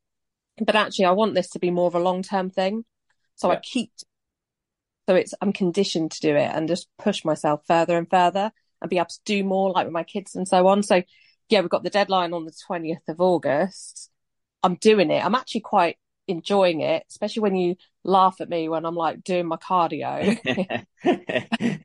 But 0.65 0.77
actually 0.77 1.07
I 1.07 1.11
want 1.13 1.35
this 1.35 1.51
to 1.51 1.59
be 1.59 1.71
more 1.71 1.89
of 1.89 1.97
a 1.97 2.01
long-term 2.01 2.51
thing. 2.51 2.85
So 3.35 3.51
I 3.51 3.57
keep 3.57 3.91
so 5.09 5.15
it's 5.17 5.35
I'm 5.41 5.53
conditioned 5.53 6.13
to 6.13 6.21
do 6.21 6.37
it 6.37 6.51
and 6.53 6.69
just 6.69 6.89
push 6.99 7.25
myself 7.25 7.63
further 7.67 7.99
and 7.99 8.09
further 8.09 8.53
and 8.81 8.89
be 8.89 8.99
able 8.99 9.07
to 9.07 9.21
do 9.25 9.45
more 9.45 9.71
like 9.73 9.87
with 9.87 9.93
my 9.93 10.05
kids 10.05 10.35
and 10.37 10.47
so 10.47 10.67
on. 10.69 10.83
So 10.83 11.03
yeah, 11.49 11.61
we've 11.61 11.71
got 11.71 11.83
the 11.83 11.91
deadline 11.91 12.33
on 12.33 12.45
the 12.45 12.53
20th 12.67 13.09
of 13.09 13.21
August. 13.21 14.11
I'm 14.63 14.77
doing 14.77 15.11
it. 15.11 15.25
I'm 15.25 15.35
actually 15.35 15.61
quite 15.63 15.99
enjoying 16.27 16.81
it, 16.81 17.05
especially 17.11 17.43
when 17.43 17.57
you 17.57 17.77
laugh 18.03 18.41
at 18.41 18.49
me 18.49 18.69
when 18.69 18.87
I'm 18.87 18.95
like 18.95 19.23
doing 19.25 19.47
my 19.47 19.57
cardio. 19.57 20.39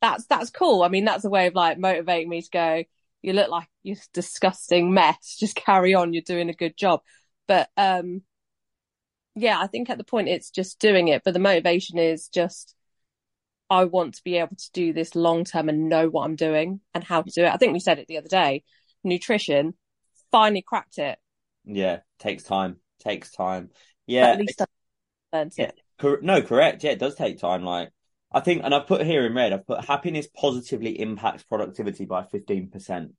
that's 0.00 0.26
that's 0.26 0.50
cool. 0.50 0.82
I 0.82 0.88
mean, 0.88 1.04
that's 1.04 1.24
a 1.24 1.30
way 1.30 1.46
of 1.46 1.54
like 1.54 1.78
motivating 1.78 2.28
me 2.28 2.42
to 2.42 2.50
go, 2.50 2.84
you 3.22 3.32
look 3.32 3.50
like 3.50 3.66
you're 3.82 3.96
a 3.96 4.12
disgusting 4.12 4.94
mess. 4.94 5.36
Just 5.38 5.56
carry 5.56 5.94
on. 5.94 6.12
You're 6.12 6.22
doing 6.22 6.48
a 6.48 6.54
good 6.54 6.76
job. 6.76 7.00
But 7.48 7.68
um 7.76 8.22
yeah, 9.34 9.60
I 9.60 9.66
think 9.66 9.90
at 9.90 9.98
the 9.98 10.04
point 10.04 10.28
it's 10.28 10.50
just 10.50 10.78
doing 10.78 11.08
it, 11.08 11.22
but 11.24 11.34
the 11.34 11.40
motivation 11.40 11.98
is 11.98 12.28
just 12.28 12.75
I 13.68 13.84
want 13.84 14.14
to 14.14 14.24
be 14.24 14.36
able 14.38 14.56
to 14.56 14.70
do 14.72 14.92
this 14.92 15.14
long 15.14 15.44
term 15.44 15.68
and 15.68 15.88
know 15.88 16.08
what 16.08 16.24
I'm 16.24 16.36
doing 16.36 16.80
and 16.94 17.02
how 17.02 17.22
to 17.22 17.30
do 17.30 17.44
it. 17.44 17.52
I 17.52 17.56
think 17.56 17.72
we 17.72 17.80
said 17.80 17.98
it 17.98 18.06
the 18.06 18.18
other 18.18 18.28
day. 18.28 18.62
Nutrition 19.02 19.74
finally 20.30 20.62
cracked 20.62 20.98
it. 20.98 21.18
yeah, 21.64 22.00
takes 22.18 22.42
time. 22.44 22.76
Takes 23.00 23.32
time. 23.32 23.68
But 23.68 23.76
Yeah, 24.06 24.26
at 24.28 24.38
least 24.38 24.62
I 24.62 24.66
learned 25.32 25.52
Yeah. 25.56 25.70
it. 26.02 26.22
No, 26.22 26.42
correct. 26.42 26.84
Yeah, 26.84 26.92
it 26.92 26.98
does 26.98 27.14
take 27.14 27.38
time. 27.38 27.64
Like 27.64 27.90
I 28.32 28.40
think, 28.40 28.62
and 28.64 28.74
I've 28.74 28.86
put 28.86 29.04
here 29.06 29.24
in 29.26 29.34
red, 29.34 29.52
I've 29.52 29.66
put 29.66 29.84
happiness 29.84 30.28
positively 30.28 30.98
impacts 31.00 31.42
productivity 31.42 32.04
by 32.04 32.24
fifteen 32.24 32.68
percent. 32.70 33.12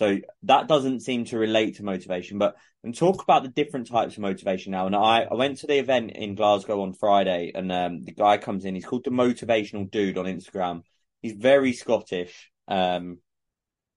So 0.00 0.18
that 0.44 0.66
doesn't 0.66 1.00
seem 1.00 1.26
to 1.26 1.36
relate 1.36 1.76
to 1.76 1.84
motivation, 1.84 2.38
but 2.38 2.56
and 2.82 2.96
talk 2.96 3.22
about 3.22 3.42
the 3.42 3.50
different 3.50 3.86
types 3.86 4.14
of 4.14 4.22
motivation 4.22 4.72
now. 4.72 4.86
And 4.86 4.96
I, 4.96 5.24
I 5.30 5.34
went 5.34 5.58
to 5.58 5.66
the 5.66 5.78
event 5.78 6.12
in 6.12 6.36
Glasgow 6.36 6.80
on 6.80 6.94
Friday 6.94 7.52
and 7.54 7.70
um, 7.70 8.04
the 8.04 8.12
guy 8.12 8.38
comes 8.38 8.64
in, 8.64 8.74
he's 8.74 8.86
called 8.86 9.04
the 9.04 9.10
motivational 9.10 9.90
dude 9.90 10.16
on 10.16 10.24
Instagram. 10.24 10.84
He's 11.20 11.34
very 11.34 11.74
Scottish. 11.74 12.50
Um, 12.66 13.18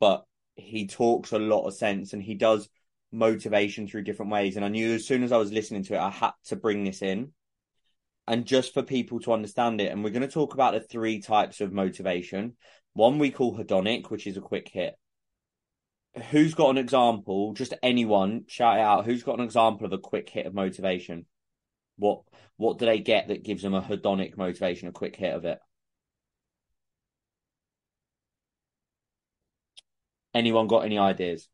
but 0.01 0.25
he 0.55 0.87
talks 0.87 1.31
a 1.31 1.39
lot 1.39 1.65
of 1.67 1.73
sense 1.73 2.11
and 2.11 2.21
he 2.21 2.33
does 2.33 2.67
motivation 3.13 3.87
through 3.87 4.03
different 4.03 4.33
ways. 4.33 4.57
And 4.57 4.65
I 4.65 4.67
knew 4.67 4.95
as 4.95 5.07
soon 5.07 5.23
as 5.23 5.31
I 5.31 5.37
was 5.37 5.53
listening 5.53 5.85
to 5.85 5.93
it, 5.93 6.01
I 6.01 6.09
had 6.09 6.31
to 6.47 6.57
bring 6.57 6.83
this 6.83 7.01
in. 7.01 7.31
And 8.27 8.43
just 8.43 8.73
for 8.73 8.83
people 8.83 9.21
to 9.21 9.31
understand 9.31 9.79
it, 9.79 9.89
and 9.89 10.03
we're 10.03 10.09
going 10.09 10.21
to 10.23 10.27
talk 10.27 10.53
about 10.53 10.73
the 10.73 10.81
three 10.81 11.21
types 11.21 11.61
of 11.61 11.71
motivation. 11.71 12.57
One 12.91 13.19
we 13.19 13.31
call 13.31 13.57
hedonic, 13.57 14.11
which 14.11 14.27
is 14.27 14.35
a 14.35 14.41
quick 14.41 14.67
hit. 14.67 14.95
Who's 16.29 16.53
got 16.53 16.69
an 16.69 16.77
example? 16.77 17.53
Just 17.53 17.73
anyone, 17.81 18.45
shout 18.47 18.77
it 18.77 18.81
out. 18.81 19.05
Who's 19.05 19.23
got 19.23 19.39
an 19.39 19.45
example 19.45 19.85
of 19.85 19.93
a 19.93 19.97
quick 19.97 20.29
hit 20.29 20.45
of 20.45 20.53
motivation? 20.53 21.25
What 21.97 22.21
what 22.57 22.77
do 22.77 22.85
they 22.85 22.99
get 22.99 23.27
that 23.29 23.43
gives 23.43 23.63
them 23.63 23.73
a 23.73 23.81
hedonic 23.81 24.37
motivation, 24.37 24.87
a 24.87 24.91
quick 24.91 25.15
hit 25.15 25.33
of 25.33 25.45
it? 25.45 25.59
Anyone 30.35 30.67
got 30.67 30.85
any 30.85 30.97
ideas? 30.97 31.49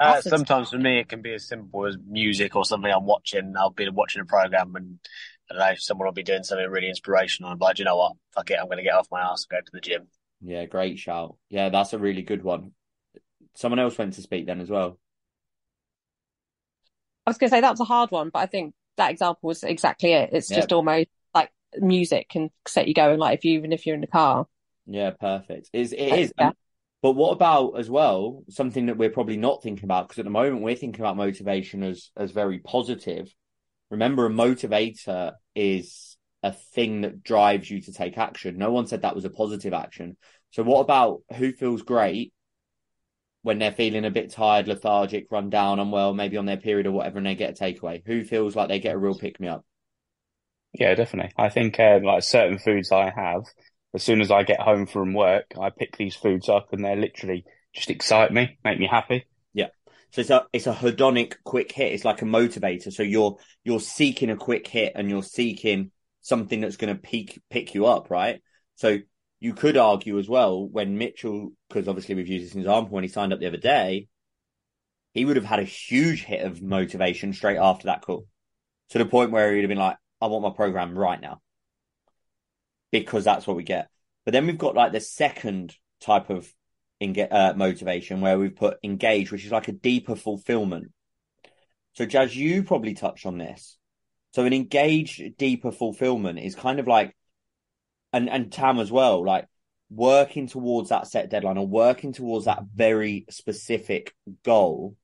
Uh, 0.00 0.20
sometimes 0.20 0.70
for 0.70 0.78
me, 0.78 1.00
it 1.00 1.08
can 1.08 1.22
be 1.22 1.34
as 1.34 1.48
simple 1.48 1.86
as 1.86 1.96
music 2.06 2.54
or 2.54 2.64
something 2.64 2.90
I'm 2.90 3.04
watching. 3.04 3.54
I'll 3.58 3.70
be 3.70 3.88
watching 3.88 4.22
a 4.22 4.24
program 4.24 4.76
and 4.76 4.98
I 5.50 5.54
don't 5.54 5.60
know, 5.60 5.74
someone 5.76 6.06
will 6.06 6.12
be 6.12 6.22
doing 6.22 6.44
something 6.44 6.68
really 6.68 6.88
inspirational. 6.88 7.50
I'm 7.50 7.58
like, 7.58 7.78
you 7.78 7.84
know 7.84 7.96
what? 7.96 8.12
Fuck 8.34 8.50
it. 8.50 8.58
I'm 8.60 8.66
going 8.66 8.78
to 8.78 8.84
get 8.84 8.94
off 8.94 9.08
my 9.10 9.20
ass 9.20 9.46
and 9.50 9.58
go 9.58 9.64
to 9.64 9.72
the 9.72 9.80
gym. 9.80 10.08
Yeah, 10.40 10.66
great 10.66 10.98
shout. 10.98 11.36
Yeah, 11.48 11.70
that's 11.70 11.94
a 11.94 11.98
really 11.98 12.22
good 12.22 12.44
one. 12.44 12.72
Someone 13.54 13.78
else 13.78 13.96
went 13.98 14.14
to 14.14 14.22
speak 14.22 14.46
then 14.46 14.60
as 14.60 14.70
well. 14.70 14.98
I 17.26 17.30
was 17.30 17.38
going 17.38 17.50
to 17.50 17.56
say 17.56 17.60
that 17.60 17.70
was 17.70 17.80
a 17.80 17.84
hard 17.84 18.10
one, 18.10 18.30
but 18.30 18.38
I 18.38 18.46
think 18.46 18.74
that 18.96 19.10
example 19.10 19.48
was 19.48 19.62
exactly 19.62 20.12
it. 20.12 20.30
It's 20.32 20.50
yeah. 20.50 20.56
just 20.56 20.72
almost 20.72 21.08
like 21.34 21.50
music 21.76 22.28
can 22.28 22.50
set 22.66 22.88
you 22.88 22.94
going. 22.94 23.18
Like 23.18 23.38
if 23.38 23.44
you 23.44 23.58
even 23.58 23.72
if 23.72 23.86
you're 23.86 23.94
in 23.94 24.00
the 24.00 24.06
car. 24.06 24.46
Yeah, 24.86 25.10
perfect. 25.10 25.70
Is 25.72 25.92
it 25.92 25.98
is. 25.98 26.32
Yeah. 26.38 26.52
But 27.02 27.12
what 27.12 27.32
about 27.32 27.78
as 27.78 27.88
well 27.88 28.44
something 28.48 28.86
that 28.86 28.96
we're 28.96 29.10
probably 29.10 29.36
not 29.36 29.62
thinking 29.62 29.84
about 29.84 30.08
because 30.08 30.18
at 30.18 30.24
the 30.24 30.30
moment 30.30 30.62
we're 30.62 30.74
thinking 30.74 31.00
about 31.00 31.16
motivation 31.16 31.82
as 31.82 32.10
as 32.16 32.32
very 32.32 32.58
positive. 32.58 33.32
Remember, 33.90 34.26
a 34.26 34.30
motivator 34.30 35.32
is 35.54 36.16
a 36.42 36.52
thing 36.52 37.02
that 37.02 37.22
drives 37.22 37.70
you 37.70 37.80
to 37.82 37.92
take 37.92 38.18
action. 38.18 38.58
No 38.58 38.70
one 38.70 38.86
said 38.86 39.02
that 39.02 39.14
was 39.14 39.24
a 39.24 39.30
positive 39.30 39.72
action. 39.72 40.16
So 40.50 40.62
what 40.62 40.80
about 40.80 41.22
who 41.36 41.52
feels 41.52 41.82
great 41.82 42.32
when 43.48 43.58
they're 43.58 43.72
feeling 43.72 44.04
a 44.04 44.10
bit 44.10 44.30
tired, 44.30 44.68
lethargic, 44.68 45.26
run 45.30 45.48
down, 45.48 45.80
unwell, 45.80 46.12
maybe 46.12 46.36
on 46.36 46.44
their 46.44 46.58
period 46.58 46.86
or 46.86 46.92
whatever, 46.92 47.16
and 47.16 47.26
they 47.26 47.34
get 47.34 47.58
a 47.58 47.64
takeaway? 47.64 48.02
Who 48.04 48.22
feels 48.22 48.54
like 48.54 48.68
they 48.68 48.78
get 48.78 48.94
a 48.94 48.98
real 48.98 49.14
pick 49.14 49.40
me 49.40 49.48
up? 49.48 49.64
Yeah, 50.74 50.94
definitely. 50.94 51.32
I 51.38 51.48
think 51.48 51.80
uh, 51.80 52.00
like 52.02 52.22
certain 52.22 52.58
foods 52.58 52.92
I 52.92 53.10
have 53.10 53.44
as 53.94 54.02
soon 54.02 54.20
as 54.20 54.30
I 54.30 54.42
get 54.42 54.60
home 54.60 54.86
from 54.86 55.14
work, 55.14 55.46
I 55.58 55.70
pick 55.70 55.96
these 55.96 56.14
foods 56.14 56.48
up 56.48 56.72
and 56.72 56.84
they're 56.84 56.96
literally 56.96 57.44
just 57.74 57.90
excite 57.90 58.32
me, 58.32 58.58
make 58.64 58.78
me 58.78 58.86
happy. 58.86 59.26
Yeah. 59.54 59.68
So 60.10 60.20
it's 60.20 60.30
a 60.30 60.46
it's 60.52 60.66
a 60.66 60.74
hedonic 60.74 61.36
quick 61.44 61.72
hit. 61.72 61.92
It's 61.92 62.04
like 62.04 62.22
a 62.22 62.26
motivator. 62.26 62.92
So 62.92 63.02
you're 63.02 63.38
you're 63.64 63.80
seeking 63.80 64.30
a 64.30 64.36
quick 64.36 64.66
hit 64.68 64.92
and 64.94 65.08
you're 65.08 65.22
seeking 65.22 65.90
something 66.20 66.60
that's 66.60 66.76
going 66.76 66.94
to 66.94 67.00
pick 67.00 67.40
pick 67.50 67.74
you 67.74 67.86
up, 67.86 68.10
right? 68.10 68.42
So 68.76 68.98
you 69.40 69.54
could 69.54 69.76
argue 69.76 70.18
as 70.18 70.28
well 70.28 70.66
when 70.66 70.98
Mitchell, 70.98 71.52
because 71.68 71.88
obviously 71.88 72.14
we've 72.14 72.28
used 72.28 72.46
this 72.46 72.56
example 72.56 72.92
when 72.92 73.04
he 73.04 73.08
signed 73.08 73.32
up 73.32 73.40
the 73.40 73.46
other 73.46 73.56
day, 73.56 74.08
he 75.14 75.24
would 75.24 75.36
have 75.36 75.44
had 75.44 75.60
a 75.60 75.64
huge 75.64 76.24
hit 76.24 76.44
of 76.44 76.62
motivation 76.62 77.32
straight 77.32 77.56
after 77.56 77.86
that 77.86 78.02
call, 78.02 78.26
to 78.90 78.98
the 78.98 79.06
point 79.06 79.30
where 79.30 79.54
he'd 79.54 79.62
have 79.62 79.68
been 79.68 79.78
like, 79.78 79.96
"I 80.20 80.26
want 80.26 80.42
my 80.42 80.50
program 80.50 80.96
right 80.96 81.20
now." 81.20 81.40
because 82.90 83.24
that's 83.24 83.46
what 83.46 83.56
we 83.56 83.62
get. 83.62 83.88
But 84.24 84.32
then 84.32 84.46
we've 84.46 84.58
got 84.58 84.74
like 84.74 84.92
the 84.92 85.00
second 85.00 85.74
type 86.00 86.30
of 86.30 86.52
uh, 87.00 87.52
motivation 87.56 88.20
where 88.20 88.38
we've 88.38 88.56
put 88.56 88.78
engage, 88.82 89.30
which 89.30 89.44
is 89.44 89.52
like 89.52 89.68
a 89.68 89.72
deeper 89.72 90.16
fulfillment. 90.16 90.92
So, 91.94 92.06
Jazz, 92.06 92.36
you 92.36 92.62
probably 92.62 92.94
touched 92.94 93.26
on 93.26 93.38
this. 93.38 93.76
So, 94.34 94.44
an 94.44 94.52
engaged, 94.52 95.36
deeper 95.36 95.72
fulfillment 95.72 96.38
is 96.38 96.54
kind 96.54 96.78
of 96.78 96.86
like, 96.86 97.16
and 98.12 98.28
and 98.28 98.52
Tam 98.52 98.78
as 98.78 98.90
well, 98.90 99.24
like 99.24 99.46
working 99.90 100.46
towards 100.46 100.90
that 100.90 101.06
set 101.06 101.30
deadline 101.30 101.58
or 101.58 101.66
working 101.66 102.12
towards 102.12 102.44
that 102.44 102.62
very 102.74 103.26
specific 103.30 104.14
goal. 104.44 104.96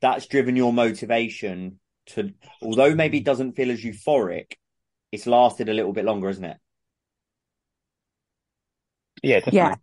That's 0.00 0.26
driven 0.26 0.56
your 0.56 0.72
motivation 0.72 1.80
to, 2.08 2.32
although 2.62 2.94
maybe 2.94 3.18
it 3.18 3.22
mm. 3.22 3.26
doesn't 3.26 3.52
feel 3.54 3.70
as 3.70 3.82
euphoric, 3.82 4.52
it's 5.10 5.26
lasted 5.26 5.68
a 5.68 5.74
little 5.74 5.92
bit 5.92 6.04
longer, 6.04 6.28
isn't 6.28 6.44
it? 6.44 6.56
Yeah, 9.22 9.40
definitely. 9.40 9.58
Yeah. 9.58 9.74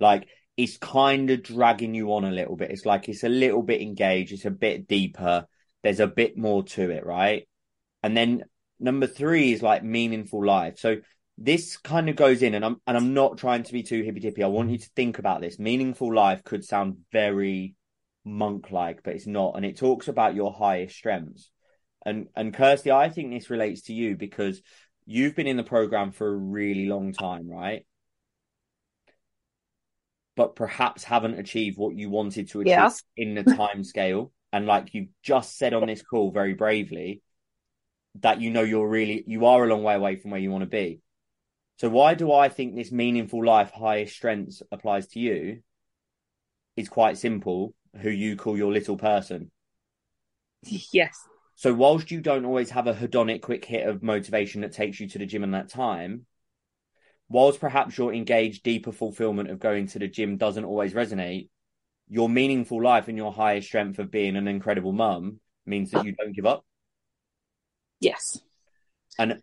Like 0.00 0.28
it's 0.56 0.76
kind 0.76 1.30
of 1.30 1.42
dragging 1.42 1.94
you 1.94 2.12
on 2.12 2.24
a 2.24 2.32
little 2.32 2.56
bit. 2.56 2.70
It's 2.70 2.84
like 2.84 3.08
it's 3.08 3.22
a 3.22 3.28
little 3.28 3.62
bit 3.62 3.80
engaged, 3.80 4.32
it's 4.32 4.44
a 4.44 4.50
bit 4.50 4.88
deeper, 4.88 5.46
there's 5.82 6.00
a 6.00 6.06
bit 6.06 6.36
more 6.36 6.64
to 6.64 6.90
it, 6.90 7.06
right? 7.06 7.48
And 8.02 8.16
then 8.16 8.42
number 8.80 9.06
three 9.06 9.52
is 9.52 9.62
like 9.62 9.82
meaningful 9.82 10.44
life. 10.44 10.78
So 10.78 10.96
this 11.36 11.76
kind 11.76 12.08
of 12.08 12.16
goes 12.16 12.42
in 12.42 12.54
and 12.54 12.64
I'm 12.64 12.80
and 12.86 12.96
I'm 12.96 13.14
not 13.14 13.38
trying 13.38 13.62
to 13.62 13.72
be 13.72 13.82
too 13.82 14.02
hippy 14.02 14.20
dippy. 14.20 14.42
I 14.42 14.48
want 14.48 14.70
you 14.70 14.78
to 14.78 14.90
think 14.96 15.18
about 15.18 15.40
this. 15.40 15.58
Meaningful 15.58 16.12
life 16.12 16.42
could 16.44 16.64
sound 16.64 16.98
very 17.12 17.76
monk 18.24 18.70
like, 18.70 19.02
but 19.02 19.14
it's 19.14 19.26
not. 19.26 19.56
And 19.56 19.64
it 19.64 19.78
talks 19.78 20.08
about 20.08 20.34
your 20.34 20.52
highest 20.52 20.96
strengths. 20.96 21.50
And 22.04 22.28
and 22.34 22.54
Kirsty, 22.54 22.90
I 22.90 23.08
think 23.08 23.30
this 23.30 23.50
relates 23.50 23.82
to 23.82 23.92
you 23.92 24.16
because 24.16 24.60
you've 25.06 25.36
been 25.36 25.46
in 25.46 25.56
the 25.56 25.62
program 25.62 26.10
for 26.10 26.28
a 26.28 26.36
really 26.36 26.86
long 26.86 27.12
time, 27.12 27.48
right? 27.48 27.86
But 30.36 30.56
perhaps 30.56 31.04
haven't 31.04 31.38
achieved 31.38 31.78
what 31.78 31.96
you 31.96 32.10
wanted 32.10 32.50
to 32.50 32.60
achieve 32.60 32.74
in 33.16 33.34
the 33.34 33.42
time 33.42 33.84
scale. 33.84 34.32
And 34.52 34.66
like 34.66 34.94
you 34.94 35.08
just 35.22 35.56
said 35.56 35.74
on 35.74 35.86
this 35.86 36.02
call 36.02 36.30
very 36.30 36.54
bravely, 36.54 37.22
that 38.20 38.40
you 38.40 38.50
know 38.50 38.62
you're 38.62 38.88
really 38.88 39.24
you 39.26 39.46
are 39.46 39.64
a 39.64 39.68
long 39.68 39.82
way 39.82 39.94
away 39.94 40.16
from 40.16 40.30
where 40.30 40.40
you 40.40 40.50
want 40.50 40.62
to 40.62 40.68
be. 40.68 41.00
So 41.76 41.88
why 41.88 42.14
do 42.14 42.32
I 42.32 42.48
think 42.48 42.74
this 42.74 42.90
meaningful 42.90 43.44
life 43.44 43.70
highest 43.70 44.14
strengths 44.14 44.62
applies 44.72 45.06
to 45.08 45.20
you? 45.20 45.62
Is 46.76 46.88
quite 46.88 47.18
simple. 47.18 47.74
Who 48.00 48.10
you 48.10 48.36
call 48.36 48.56
your 48.56 48.72
little 48.72 48.96
person. 48.96 49.50
Yes. 50.92 51.18
So 51.54 51.74
whilst 51.74 52.10
you 52.10 52.20
don't 52.20 52.44
always 52.44 52.70
have 52.70 52.86
a 52.86 52.94
hedonic 52.94 53.42
quick 53.42 53.64
hit 53.64 53.86
of 53.86 54.02
motivation 54.02 54.60
that 54.60 54.72
takes 54.72 55.00
you 55.00 55.08
to 55.08 55.18
the 55.18 55.26
gym 55.26 55.42
in 55.42 55.52
that 55.52 55.68
time, 55.68 56.26
whilst 57.28 57.60
perhaps 57.60 57.98
your 57.98 58.14
engaged 58.14 58.62
deeper 58.62 58.92
fulfillment 58.92 59.50
of 59.50 59.58
going 59.58 59.86
to 59.88 59.98
the 59.98 60.08
gym 60.08 60.36
doesn't 60.36 60.64
always 60.64 60.94
resonate, 60.94 61.48
your 62.08 62.28
meaningful 62.28 62.82
life 62.82 63.08
and 63.08 63.18
your 63.18 63.32
highest 63.32 63.68
strength 63.68 63.98
of 63.98 64.10
being 64.10 64.36
an 64.36 64.48
incredible 64.48 64.92
mum 64.92 65.40
means 65.66 65.90
that 65.90 66.04
you 66.04 66.12
don't 66.12 66.34
give 66.34 66.46
up. 66.46 66.64
Yes. 68.00 68.40
And 69.18 69.42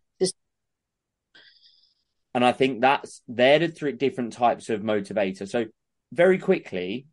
and 2.36 2.44
I 2.44 2.52
think 2.52 2.82
that's 2.82 3.22
they're 3.30 3.60
the 3.60 3.70
three 3.70 3.94
different 3.94 4.34
types 4.34 4.70
of 4.70 4.82
motivator. 4.82 5.48
So 5.48 5.66
very 6.12 6.38
quickly, 6.38 7.08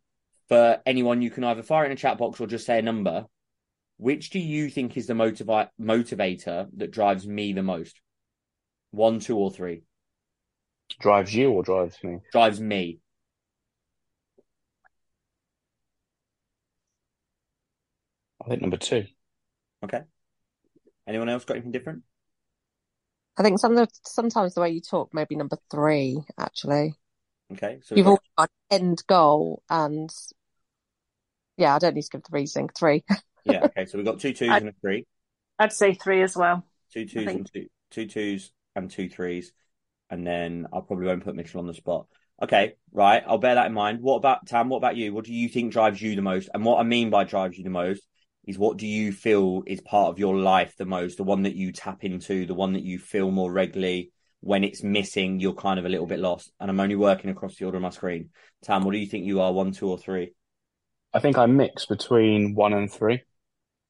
for 0.49 0.81
anyone, 0.85 1.21
you 1.21 1.31
can 1.31 1.45
either 1.45 1.63
fire 1.63 1.85
in 1.85 1.93
a 1.93 1.95
chat 1.95 2.17
box 2.17 2.41
or 2.41 2.47
just 2.47 2.65
say 2.65 2.79
a 2.79 2.81
number. 2.81 3.25
Which 3.97 4.31
do 4.31 4.39
you 4.39 4.69
think 4.69 4.97
is 4.97 5.07
the 5.07 5.13
motivi- 5.13 5.69
motivator 5.79 6.67
that 6.75 6.91
drives 6.91 7.25
me 7.25 7.53
the 7.53 7.63
most? 7.63 8.01
One, 8.91 9.19
two, 9.19 9.37
or 9.37 9.49
three? 9.49 9.83
Drives 10.99 11.33
you 11.33 11.51
or 11.51 11.63
drives 11.63 12.03
me? 12.03 12.17
Drives 12.33 12.59
me. 12.59 12.99
I 18.43 18.49
think 18.49 18.61
number 18.61 18.77
two. 18.77 19.05
Okay. 19.85 20.01
Anyone 21.07 21.29
else 21.29 21.45
got 21.45 21.55
anything 21.55 21.71
different? 21.71 22.03
I 23.37 23.43
think 23.43 23.59
some 23.59 23.87
sometimes 24.05 24.53
the 24.53 24.61
way 24.61 24.69
you 24.69 24.81
talk, 24.81 25.13
maybe 25.13 25.35
number 25.35 25.57
three, 25.71 26.21
actually. 26.37 26.95
Okay. 27.51 27.79
So 27.83 27.95
you've 27.95 28.05
got... 28.05 28.21
got 28.37 28.49
end 28.69 29.03
goal 29.07 29.63
and 29.69 30.09
yeah, 31.57 31.75
I 31.75 31.79
don't 31.79 31.95
need 31.95 32.03
to 32.03 32.09
give 32.09 32.23
the 32.23 32.29
reason. 32.31 32.69
Three. 32.77 33.03
yeah. 33.43 33.65
Okay. 33.65 33.85
So 33.85 33.97
we've 33.97 34.05
got 34.05 34.19
two 34.19 34.33
twos 34.33 34.49
I'd, 34.49 34.61
and 34.63 34.69
a 34.69 34.75
three. 34.81 35.05
I'd 35.59 35.73
say 35.73 35.93
three 35.93 36.21
as 36.21 36.35
well. 36.35 36.65
Two 36.91 37.05
twos 37.05 37.27
and 37.27 37.49
two 37.51 37.67
two 37.91 38.07
twos 38.07 38.51
and 38.75 38.89
two 38.89 39.09
threes, 39.09 39.51
and 40.09 40.25
then 40.25 40.67
I 40.73 40.79
probably 40.79 41.07
won't 41.07 41.23
put 41.23 41.35
Mitchell 41.35 41.59
on 41.59 41.67
the 41.67 41.73
spot. 41.73 42.07
Okay, 42.41 42.73
right. 42.91 43.23
I'll 43.25 43.37
bear 43.37 43.55
that 43.55 43.67
in 43.67 43.73
mind. 43.73 44.01
What 44.01 44.17
about 44.17 44.47
Tam? 44.47 44.69
What 44.69 44.77
about 44.77 44.97
you? 44.97 45.13
What 45.13 45.25
do 45.25 45.33
you 45.33 45.47
think 45.47 45.71
drives 45.71 46.01
you 46.01 46.15
the 46.15 46.21
most? 46.21 46.49
And 46.53 46.65
what 46.65 46.79
I 46.79 46.83
mean 46.83 47.09
by 47.09 47.23
drives 47.23 47.57
you 47.57 47.63
the 47.63 47.69
most 47.69 48.01
is 48.45 48.57
what 48.57 48.77
do 48.77 48.87
you 48.87 49.11
feel 49.11 49.63
is 49.65 49.81
part 49.81 50.09
of 50.09 50.19
your 50.19 50.35
life 50.35 50.75
the 50.77 50.85
most? 50.85 51.17
The 51.17 51.23
one 51.23 51.43
that 51.43 51.55
you 51.55 51.71
tap 51.71 52.03
into, 52.03 52.45
the 52.45 52.53
one 52.53 52.73
that 52.73 52.83
you 52.83 52.99
feel 52.99 53.31
more 53.31 53.51
regularly, 53.51 54.11
when 54.41 54.63
it's 54.63 54.83
missing, 54.83 55.39
you're 55.39 55.53
kind 55.53 55.79
of 55.79 55.85
a 55.85 55.89
little 55.89 56.05
bit 56.05 56.19
lost. 56.19 56.51
And 56.59 56.69
I'm 56.69 56.79
only 56.79 56.97
working 56.97 57.29
across 57.29 57.55
the 57.55 57.65
order 57.65 57.77
of 57.77 57.83
my 57.83 57.89
screen. 57.89 58.29
Tam, 58.63 58.83
what 58.83 58.91
do 58.91 58.97
you 58.97 59.07
think 59.07 59.25
you 59.25 59.39
are? 59.39 59.53
One, 59.53 59.71
two, 59.71 59.89
or 59.89 59.97
three? 59.97 60.33
I 61.13 61.19
think 61.19 61.37
I 61.37 61.45
mix 61.45 61.85
between 61.85 62.55
one 62.55 62.73
and 62.73 62.91
three. 62.91 63.21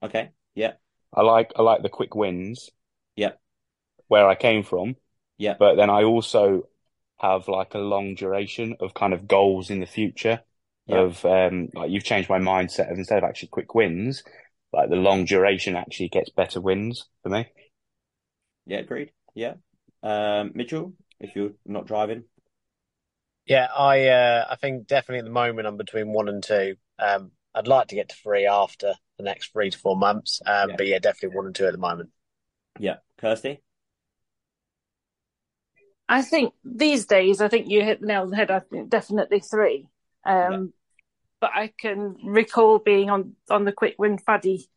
Okay. 0.03 0.31
Yeah. 0.53 0.74
I 1.13 1.22
like 1.22 1.53
I 1.55 1.62
like 1.62 1.81
the 1.81 1.89
quick 1.89 2.15
wins. 2.15 2.69
Yeah. 3.15 3.31
Where 4.07 4.27
I 4.27 4.36
came 4.36 4.63
from. 4.63 4.95
Yeah. 5.38 5.55
But 5.57 5.75
then 5.75 5.89
I 5.89 6.03
also 6.03 6.63
have 7.19 7.48
like 7.48 7.74
a 7.74 7.79
long 7.79 8.15
duration 8.15 8.75
of 8.79 8.93
kind 8.93 9.13
of 9.13 9.27
goals 9.27 9.69
in 9.69 9.79
the 9.79 9.86
future. 9.86 10.41
Yeah. 10.86 10.98
Of 10.98 11.24
um 11.24 11.69
like 11.74 11.91
you've 11.91 12.03
changed 12.03 12.29
my 12.29 12.39
mindset 12.39 12.91
of 12.91 12.98
instead 12.98 13.19
of 13.19 13.24
actually 13.24 13.48
quick 13.50 13.74
wins, 13.74 14.24
like 14.74 14.89
the 14.89 14.96
long 14.96 15.25
duration 15.25 15.75
actually 15.75 16.10
gets 16.10 16.30
better 16.30 16.60
wins 16.60 17.08
for 17.22 17.30
me. 17.30 17.48
Yeah, 18.65 18.80
agreed. 18.80 19.12
Yeah. 19.36 19.56
Um, 20.01 20.51
Mitchell, 20.56 20.94
if 21.20 21.36
you're 21.36 21.51
not 21.65 21.88
driving. 21.88 22.24
Yeah, 23.46 23.68
I 23.75 24.08
uh, 24.08 24.46
I 24.50 24.56
think 24.56 24.88
definitely 24.88 25.20
at 25.20 25.25
the 25.25 25.32
moment 25.32 25.68
I'm 25.68 25.77
between 25.77 26.13
one 26.13 26.30
and 26.30 26.42
two. 26.42 26.75
Um, 26.98 27.32
I'd 27.53 27.68
like 27.68 27.88
to 27.89 27.96
get 27.96 28.10
to 28.10 28.15
three 28.15 28.48
after 28.48 28.94
the 29.18 29.24
next 29.24 29.51
three 29.51 29.70
to 29.70 29.77
four 29.77 29.96
months. 29.96 30.42
Um, 30.46 30.72
Yeah. 30.72 30.75
but 30.77 30.88
yeah, 30.88 31.00
definitely 31.00 31.36
one 31.38 31.46
and 31.46 31.56
two 31.56 31.65
at 31.65 31.72
the 31.74 31.77
moment. 31.77 32.10
Yeah. 32.80 32.98
Kirsty? 33.18 33.62
I 36.10 36.22
think 36.22 36.53
these 36.63 37.06
days, 37.06 37.42
I 37.42 37.48
think 37.48 37.70
you 37.70 37.84
hit 37.84 38.01
the 38.01 38.08
nail 38.08 38.24
on 38.24 38.30
the 38.30 38.36
head. 38.36 38.51
I 38.51 38.60
think 38.60 38.89
definitely 38.89 39.39
three. 39.39 39.88
Um, 40.25 40.51
Yeah. 40.51 40.58
But 41.43 41.51
I 41.53 41.73
can 41.77 42.15
recall 42.23 42.79
being 42.79 43.09
on 43.09 43.35
on 43.50 43.65
the 43.65 43.73
quick 43.73 43.95
win 43.97 44.17
faddy 44.17 44.69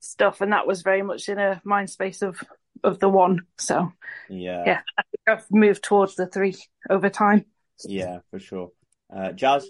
stuff, 0.00 0.42
and 0.42 0.52
that 0.52 0.66
was 0.66 0.82
very 0.82 1.00
much 1.00 1.26
in 1.30 1.38
a 1.38 1.62
mind 1.64 1.88
space 1.88 2.20
of 2.20 2.38
of 2.84 2.98
the 2.98 3.08
one. 3.08 3.46
So 3.56 3.94
Yeah. 4.28 4.62
Yeah. 4.66 4.80
I 4.98 5.02
think 5.04 5.22
I've 5.26 5.50
moved 5.50 5.82
towards 5.82 6.14
the 6.14 6.26
three 6.26 6.56
over 6.90 7.08
time. 7.08 7.46
Yeah, 7.86 8.18
for 8.30 8.38
sure. 8.38 8.72
Uh, 9.10 9.32
Jazz? 9.32 9.66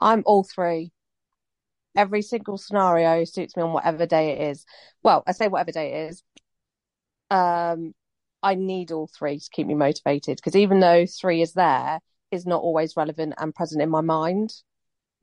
I'm 0.00 0.22
all 0.24 0.42
three. 0.42 0.90
Every 1.94 2.22
single 2.22 2.56
scenario 2.56 3.24
suits 3.24 3.58
me 3.58 3.62
on 3.62 3.74
whatever 3.74 4.06
day 4.06 4.30
it 4.30 4.50
is. 4.52 4.64
Well, 5.02 5.22
I 5.26 5.32
say 5.32 5.48
whatever 5.48 5.72
day 5.72 5.92
it 5.92 6.10
is. 6.12 6.22
Um, 7.30 7.92
I 8.42 8.54
need 8.54 8.90
all 8.90 9.10
three 9.18 9.38
to 9.38 9.50
keep 9.52 9.66
me 9.66 9.74
motivated 9.74 10.36
because 10.36 10.56
even 10.56 10.80
though 10.80 11.04
three 11.04 11.42
is 11.42 11.52
there, 11.52 12.00
is 12.30 12.46
not 12.46 12.62
always 12.62 12.96
relevant 12.96 13.34
and 13.36 13.54
present 13.54 13.82
in 13.82 13.90
my 13.90 14.00
mind. 14.00 14.54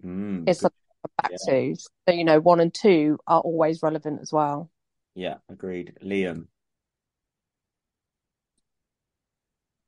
Mm, 0.03 0.47
It's 0.47 0.59
good. 0.59 0.71
something 0.71 0.77
come 1.03 1.11
back 1.21 1.31
Yeah. 1.31 1.37
to. 1.71 1.75
So, 2.07 2.13
you 2.15 2.23
know, 2.23 2.39
one 2.39 2.59
and 2.59 2.73
two 2.73 3.17
are 3.27 3.41
always 3.41 3.81
relevant 3.81 4.21
as 4.21 4.31
well. 4.31 4.69
Yeah, 5.15 5.37
agreed. 5.49 5.97
Liam? 6.01 6.47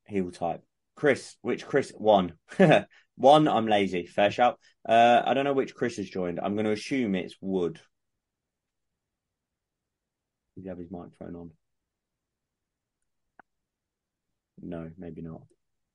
Heel 0.06 0.30
type. 0.30 0.62
Chris, 0.94 1.36
which 1.42 1.66
Chris? 1.66 1.90
One. 1.90 2.34
One, 3.16 3.48
I'm 3.48 3.66
lazy. 3.66 4.06
Fair 4.06 4.30
shout. 4.30 4.58
Uh, 4.86 5.22
I 5.24 5.32
don't 5.34 5.44
know 5.44 5.54
which 5.54 5.74
Chris 5.74 5.96
has 5.96 6.08
joined. 6.08 6.38
I'm 6.38 6.54
going 6.54 6.66
to 6.66 6.72
assume 6.72 7.14
it's 7.14 7.34
Wood. 7.40 7.80
Does 10.54 10.64
he 10.64 10.68
have 10.68 10.78
his 10.78 10.90
microphone 10.90 11.34
on? 11.34 11.50
No, 14.62 14.90
maybe 14.98 15.22
not. 15.22 15.42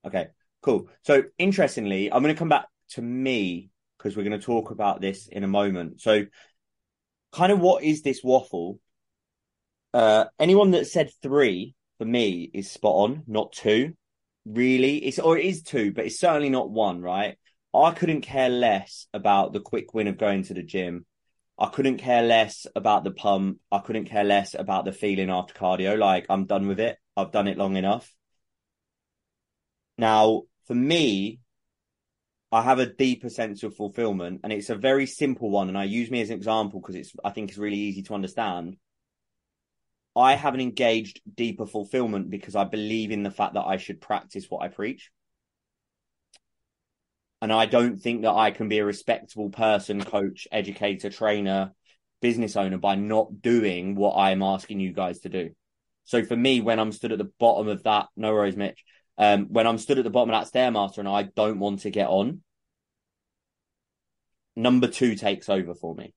Okay, 0.06 0.30
cool. 0.62 0.88
So, 1.04 1.24
interestingly, 1.38 2.12
I'm 2.12 2.24
going 2.24 2.34
to 2.34 2.40
come 2.40 2.50
back 2.50 2.68
to 2.92 3.02
me 3.02 3.70
because 4.02 4.18
we're 4.18 4.24
going 4.24 4.40
to 4.40 4.46
talk 4.46 4.72
about 4.72 5.02
this 5.02 5.28
in 5.28 5.44
a 5.44 5.48
moment. 5.48 6.02
So, 6.02 6.26
kind 7.32 7.52
of 7.52 7.60
what 7.60 7.84
is 7.84 8.02
this 8.02 8.24
waffle? 8.24 8.80
Uh, 9.94 10.26
anyone 10.40 10.72
that 10.72 10.88
said 10.88 11.12
three 11.22 11.76
for 11.98 12.06
me 12.06 12.50
is 12.54 12.72
spot 12.72 12.96
on, 12.96 13.24
not 13.28 13.52
two. 13.52 13.94
Really, 14.46 14.98
it's 14.98 15.20
or 15.20 15.38
it 15.38 15.46
is 15.46 15.62
two, 15.62 15.92
but 15.92 16.06
it's 16.06 16.20
certainly 16.20 16.50
not 16.50 16.72
one. 16.72 17.02
Right? 17.02 17.38
I 17.74 17.92
couldn't 17.92 18.22
care 18.22 18.50
less 18.50 19.08
about 19.14 19.54
the 19.54 19.60
quick 19.60 19.94
win 19.94 20.08
of 20.08 20.18
going 20.18 20.44
to 20.44 20.54
the 20.54 20.64
gym. 20.64 21.06
I 21.60 21.68
couldn't 21.68 21.98
care 21.98 22.24
less 22.24 22.66
about 22.76 23.04
the 23.04 23.12
pump. 23.12 23.60
I 23.72 23.80
couldn't 23.80 24.06
care 24.06 24.24
less 24.24 24.56
about 24.56 24.86
the 24.86 24.92
feeling 24.92 25.30
after 25.30 25.54
cardio. 25.54 25.98
Like 25.98 26.26
I'm 26.28 26.46
done 26.46 26.68
with 26.68 26.80
it. 26.80 26.98
I've 27.16 27.32
done 27.32 27.48
it 27.48 27.58
long 27.58 27.76
enough. 27.76 28.12
Now, 29.98 30.44
for 30.66 30.74
me, 30.74 31.41
I 32.52 32.62
have 32.62 32.80
a 32.80 32.86
deeper 32.86 33.30
sense 33.30 33.64
of 33.64 33.76
fulfillment, 33.76 34.42
and 34.44 34.52
it's 34.52 34.70
a 34.70 34.76
very 34.76 35.06
simple 35.06 35.50
one. 35.50 35.70
And 35.70 35.78
I 35.78 35.86
use 35.86 36.12
me 36.12 36.22
as 36.22 36.30
an 36.30 36.38
example 36.38 36.82
because 36.82 36.96
it's 36.96 37.14
I 37.24 37.30
think 37.30 37.50
it's 37.50 37.58
really 37.58 37.78
easy 37.78 38.04
to 38.04 38.14
understand. 38.14 38.78
I 40.16 40.36
have 40.36 40.54
an 40.54 40.60
engaged 40.60 41.22
deeper 41.34 41.66
fulfillment 41.66 42.30
because 42.30 42.56
I 42.56 42.66
believe 42.66 43.12
in 43.12 43.24
the 43.24 43.32
fact 43.32 43.54
that 43.54 43.66
I 43.66 43.78
should 43.78 44.02
practice 44.02 44.48
what 44.50 44.62
I 44.62 44.68
preach. 44.68 45.10
And 47.42 47.52
I 47.54 47.66
don't 47.66 47.98
think 47.98 48.24
that 48.24 48.34
I 48.34 48.52
can 48.52 48.68
be 48.68 48.80
a 48.80 48.86
respectable 48.86 49.50
person, 49.50 50.04
coach, 50.04 50.48
educator, 50.52 51.10
trainer, 51.10 51.72
business 52.22 52.56
owner 52.56 52.78
by 52.78 52.96
not 52.96 53.42
doing 53.42 53.96
what 53.96 54.16
I'm 54.16 54.44
asking 54.44 54.80
you 54.80 54.94
guys 54.94 55.22
to 55.22 55.30
do. 55.30 55.52
So 56.04 56.24
for 56.24 56.36
me, 56.36 56.62
when 56.62 56.80
I'm 56.80 56.92
stood 56.92 57.14
at 57.14 57.18
the 57.18 57.32
bottom 57.40 57.68
of 57.68 57.84
that, 57.84 58.08
no 58.16 58.34
worries, 58.34 58.58
Mitch. 58.58 58.84
Um, 59.22 59.46
when 59.50 59.68
I'm 59.68 59.78
stood 59.78 60.00
at 60.00 60.04
the 60.04 60.10
bottom 60.10 60.34
of 60.34 60.44
that 60.44 60.52
stairmaster 60.52 60.98
and 60.98 61.08
I 61.08 61.22
don't 61.22 61.60
want 61.60 61.82
to 61.82 61.92
get 61.92 62.08
on, 62.08 62.42
number 64.56 64.88
two 64.88 65.14
takes 65.14 65.48
over 65.48 65.76
for 65.76 65.94
me. 65.94 66.16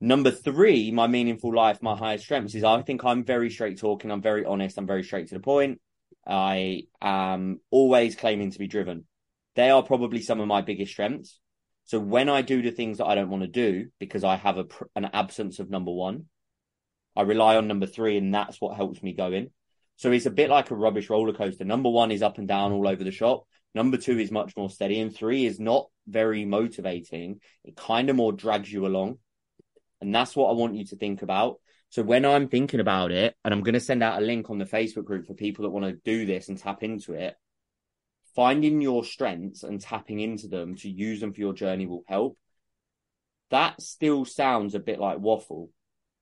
Number 0.00 0.30
three, 0.30 0.92
my 0.92 1.08
meaningful 1.08 1.52
life, 1.52 1.82
my 1.82 1.96
highest 1.96 2.24
strengths 2.24 2.54
is 2.54 2.62
I 2.62 2.80
think 2.82 3.04
I'm 3.04 3.24
very 3.24 3.50
straight 3.50 3.80
talking. 3.80 4.12
I'm 4.12 4.22
very 4.22 4.44
honest. 4.44 4.78
I'm 4.78 4.86
very 4.86 5.02
straight 5.02 5.26
to 5.28 5.34
the 5.34 5.40
point. 5.40 5.80
I 6.24 6.84
am 7.02 7.58
always 7.72 8.14
claiming 8.14 8.52
to 8.52 8.58
be 8.60 8.68
driven. 8.68 9.04
They 9.56 9.68
are 9.68 9.82
probably 9.82 10.22
some 10.22 10.38
of 10.38 10.46
my 10.46 10.62
biggest 10.62 10.92
strengths. 10.92 11.40
So 11.86 11.98
when 11.98 12.28
I 12.28 12.42
do 12.42 12.62
the 12.62 12.70
things 12.70 12.98
that 12.98 13.06
I 13.06 13.16
don't 13.16 13.30
want 13.30 13.42
to 13.42 13.48
do 13.48 13.88
because 13.98 14.22
I 14.22 14.36
have 14.36 14.58
a, 14.58 14.66
an 14.94 15.10
absence 15.12 15.58
of 15.58 15.70
number 15.70 15.90
one, 15.90 16.26
I 17.16 17.22
rely 17.22 17.56
on 17.56 17.66
number 17.66 17.86
three, 17.86 18.16
and 18.16 18.32
that's 18.32 18.60
what 18.60 18.76
helps 18.76 19.02
me 19.02 19.12
go 19.12 19.32
in. 19.32 19.50
So 20.00 20.10
it's 20.12 20.24
a 20.24 20.30
bit 20.30 20.48
like 20.48 20.70
a 20.70 20.74
rubbish 20.74 21.10
roller 21.10 21.34
coaster. 21.34 21.62
Number 21.66 21.90
one 21.90 22.10
is 22.10 22.22
up 22.22 22.38
and 22.38 22.48
down 22.48 22.72
all 22.72 22.88
over 22.88 23.04
the 23.04 23.10
shop. 23.10 23.46
Number 23.74 23.98
two 23.98 24.18
is 24.18 24.30
much 24.30 24.56
more 24.56 24.70
steady, 24.70 24.98
and 24.98 25.14
three 25.14 25.44
is 25.44 25.60
not 25.60 25.90
very 26.08 26.46
motivating. 26.46 27.42
It 27.64 27.76
kind 27.76 28.08
of 28.08 28.16
more 28.16 28.32
drags 28.32 28.72
you 28.72 28.86
along. 28.86 29.18
And 30.00 30.14
that's 30.14 30.34
what 30.34 30.48
I 30.48 30.54
want 30.54 30.74
you 30.74 30.86
to 30.86 30.96
think 30.96 31.20
about. 31.20 31.60
So 31.90 32.02
when 32.02 32.24
I'm 32.24 32.48
thinking 32.48 32.80
about 32.80 33.12
it, 33.12 33.36
and 33.44 33.52
I'm 33.52 33.60
going 33.60 33.74
to 33.74 33.80
send 33.80 34.02
out 34.02 34.22
a 34.22 34.24
link 34.24 34.48
on 34.48 34.56
the 34.56 34.64
Facebook 34.64 35.04
group 35.04 35.26
for 35.26 35.34
people 35.34 35.64
that 35.64 35.70
want 35.70 35.84
to 35.84 36.00
do 36.02 36.24
this 36.24 36.48
and 36.48 36.56
tap 36.56 36.82
into 36.82 37.12
it, 37.12 37.34
finding 38.34 38.80
your 38.80 39.04
strengths 39.04 39.64
and 39.64 39.82
tapping 39.82 40.18
into 40.18 40.48
them 40.48 40.76
to 40.76 40.88
use 40.88 41.20
them 41.20 41.34
for 41.34 41.40
your 41.40 41.52
journey 41.52 41.86
will 41.86 42.04
help. 42.08 42.38
That 43.50 43.82
still 43.82 44.24
sounds 44.24 44.74
a 44.74 44.80
bit 44.80 44.98
like 44.98 45.18
waffle. 45.18 45.68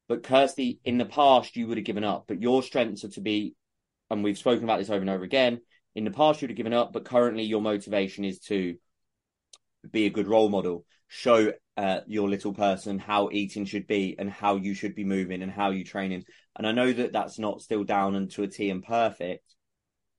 But 0.08 0.24
Kirsty, 0.24 0.80
in 0.84 0.98
the 0.98 1.04
past, 1.04 1.54
you 1.54 1.68
would 1.68 1.78
have 1.78 1.86
given 1.86 2.02
up, 2.02 2.24
but 2.26 2.42
your 2.42 2.64
strengths 2.64 3.04
are 3.04 3.10
to 3.10 3.20
be, 3.20 3.54
and 4.10 4.24
we've 4.24 4.38
spoken 4.38 4.64
about 4.64 4.78
this 4.78 4.90
over 4.90 5.00
and 5.00 5.10
over 5.10 5.24
again. 5.24 5.60
In 5.94 6.04
the 6.04 6.10
past, 6.10 6.40
you'd 6.40 6.50
have 6.50 6.56
given 6.56 6.72
up, 6.72 6.92
but 6.92 7.04
currently 7.04 7.42
your 7.44 7.60
motivation 7.60 8.24
is 8.24 8.38
to 8.40 8.76
be 9.90 10.06
a 10.06 10.10
good 10.10 10.28
role 10.28 10.48
model, 10.48 10.84
show 11.08 11.52
uh, 11.76 12.00
your 12.06 12.28
little 12.28 12.52
person 12.52 12.98
how 12.98 13.30
eating 13.32 13.64
should 13.64 13.86
be 13.86 14.16
and 14.18 14.30
how 14.30 14.56
you 14.56 14.74
should 14.74 14.94
be 14.94 15.04
moving 15.04 15.42
and 15.42 15.50
how 15.50 15.70
you 15.70 15.84
training. 15.84 16.24
And 16.56 16.66
I 16.66 16.72
know 16.72 16.92
that 16.92 17.12
that's 17.12 17.38
not 17.38 17.62
still 17.62 17.84
down 17.84 18.14
and 18.16 18.30
to 18.32 18.42
a 18.42 18.48
T 18.48 18.70
and 18.70 18.82
perfect, 18.82 19.54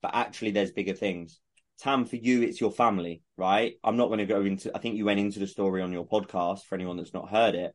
but 0.01 0.15
actually 0.15 0.51
there's 0.51 0.71
bigger 0.71 0.93
things. 0.93 1.39
Tam, 1.79 2.05
for 2.05 2.17
you, 2.17 2.41
it's 2.41 2.59
your 2.59 2.71
family, 2.71 3.21
right? 3.37 3.73
I'm 3.83 3.97
not 3.97 4.07
going 4.07 4.19
to 4.19 4.25
go 4.25 4.41
into, 4.41 4.75
I 4.75 4.79
think 4.79 4.95
you 4.95 5.05
went 5.05 5.19
into 5.19 5.39
the 5.39 5.47
story 5.47 5.81
on 5.81 5.93
your 5.93 6.07
podcast 6.07 6.63
for 6.63 6.75
anyone 6.75 6.97
that's 6.97 7.13
not 7.13 7.29
heard 7.29 7.55
it. 7.55 7.73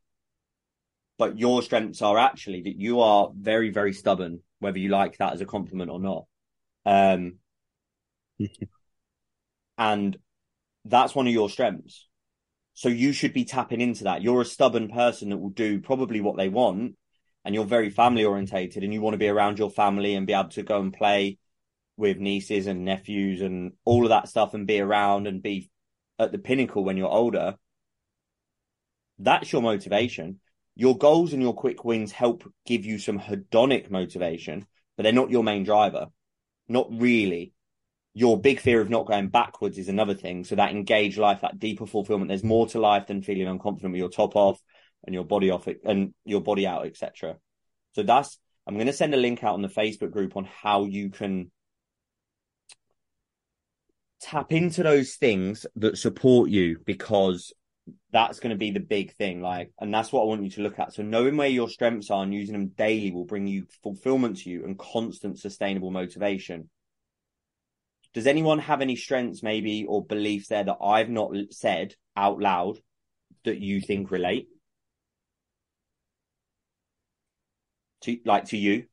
But 1.17 1.39
your 1.39 1.63
strengths 1.63 2.03
are 2.03 2.19
actually 2.19 2.63
that 2.63 2.77
you 2.79 3.01
are 3.01 3.31
very, 3.35 3.71
very 3.71 3.93
stubborn, 3.93 4.41
whether 4.65 4.79
you 4.79 4.89
like 4.89 5.19
that 5.19 5.35
as 5.35 5.41
a 5.41 5.47
compliment 5.47 5.91
or 5.91 6.01
not. 6.01 6.25
Um, 6.87 7.39
and 9.79 10.17
that's 10.85 11.15
one 11.15 11.27
of 11.27 11.33
your 11.33 11.51
strengths. 11.51 12.09
So 12.73 12.89
you 12.89 13.13
should 13.13 13.33
be 13.33 13.45
tapping 13.45 13.81
into 13.81 14.05
that. 14.05 14.23
You're 14.23 14.41
a 14.41 14.47
stubborn 14.47 14.89
person 14.89 15.29
that 15.29 15.37
will 15.37 15.51
do 15.51 15.81
probably 15.81 16.21
what 16.21 16.37
they 16.37 16.49
want, 16.49 16.97
and 17.45 17.55
you're 17.55 17.65
very 17.65 17.91
family 17.91 18.25
orientated, 18.25 18.83
and 18.83 18.93
you 18.93 19.01
want 19.01 19.15
to 19.15 19.19
be 19.19 19.29
around 19.29 19.59
your 19.59 19.71
family 19.71 20.15
and 20.15 20.27
be 20.27 20.33
able 20.33 20.49
to 20.51 20.63
go 20.63 20.81
and 20.81 20.93
play 20.93 21.39
with 21.97 22.19
nieces 22.19 22.67
and 22.67 22.85
nephews 22.85 23.41
and 23.41 23.73
all 23.85 24.03
of 24.03 24.09
that 24.09 24.29
stuff 24.29 24.55
and 24.55 24.67
be 24.67 24.81
around 24.81 25.29
and 25.29 25.43
be 25.43 25.71
at 26.19 26.33
the 26.33 26.39
pinnacle 26.39 26.83
when 26.83 26.97
you're 26.97 27.09
older. 27.09 27.55
That's 29.19 29.53
your 29.53 29.63
motivation. 29.63 30.41
Your 30.77 30.99
goals 30.99 31.33
and 31.33 31.43
your 31.43 31.55
quick 31.55 31.85
wins 31.85 32.13
help 32.13 32.51
give 32.67 32.85
you 32.85 32.99
some 32.99 33.19
hedonic 33.19 33.91
motivation, 33.91 34.67
but 34.97 35.05
they're 35.05 35.13
not 35.13 35.31
your 35.31 35.45
main 35.45 35.65
driver. 35.65 36.07
Not 36.69 36.89
really 36.91 37.53
your 38.15 38.41
big 38.41 38.61
fear 38.61 38.81
of 38.81 38.89
not 38.89 39.07
going 39.07 39.29
backwards 39.29 39.77
is 39.77 39.89
another 39.89 40.15
thing. 40.15 40.45
So 40.45 40.55
that 40.55 40.71
engaged 40.71 41.19
life, 41.19 41.41
that 41.41 41.59
deeper 41.59 41.85
fulfillment, 41.85 42.29
there's 42.29 42.45
more 42.45 42.69
to 42.69 42.79
life 42.79 43.09
than 43.09 43.23
feeling 43.23 43.47
unconfident 43.47 43.91
with 43.91 43.99
your 43.99 44.09
top 44.09 44.37
off 44.37 44.61
and 45.05 45.13
your 45.13 45.25
body 45.25 45.51
off 45.51 45.69
and 45.85 46.15
your 46.25 46.41
body 46.41 46.67
out, 46.67 46.87
etc. 46.87 47.37
So 47.93 48.05
that's 48.05 48.39
I'm 48.67 48.75
going 48.75 48.87
to 48.87 48.93
send 48.93 49.15
a 49.15 49.19
link 49.19 49.43
out 49.43 49.55
on 49.55 49.63
the 49.63 49.69
Facebook 49.69 50.13
group 50.13 50.37
on 50.37 50.45
how 50.45 50.85
you 50.85 51.11
can 51.11 51.51
tap 54.21 54.53
into 54.53 54.83
those 54.83 55.17
things 55.17 55.67
that 55.77 55.99
support 55.99 56.49
you 56.49 56.79
because 56.87 57.53
that's 58.13 58.41
going 58.41 58.51
to 58.51 58.57
be 58.57 58.71
the 58.71 58.81
big 58.81 59.15
thing 59.17 59.43
like 59.43 59.71
and 59.79 59.93
that's 59.93 60.11
what 60.11 60.23
i 60.23 60.25
want 60.25 60.43
you 60.43 60.51
to 60.51 60.63
look 60.63 60.79
at. 60.79 60.95
So 60.95 61.03
knowing 61.03 61.37
where 61.37 61.49
your 61.49 61.69
strengths 61.69 62.11
are 62.11 62.23
and 62.23 62.33
using 62.33 62.55
them 62.55 62.69
daily 62.69 63.11
will 63.11 63.27
bring 63.27 63.47
you 63.47 63.67
fulfillment 63.83 64.39
to 64.39 64.51
you 64.51 64.65
and 64.65 64.79
constant 64.79 65.39
sustainable 65.39 65.91
motivation. 65.91 66.71
Does 68.15 68.27
anyone 68.27 68.61
have 68.61 68.81
any 68.81 68.97
strengths 68.97 69.43
maybe 69.43 69.85
or 69.87 70.05
beliefs 70.05 70.49
there 70.49 70.65
that 70.65 70.77
i've 70.83 71.11
not 71.11 71.33
said 71.51 71.95
out 72.17 72.39
loud 72.41 72.79
that 73.45 73.59
you 73.61 73.81
think 73.81 74.11
relate? 74.11 74.49
To 78.03 78.17
like 78.25 78.47
to 78.47 78.57
you? 78.57 78.85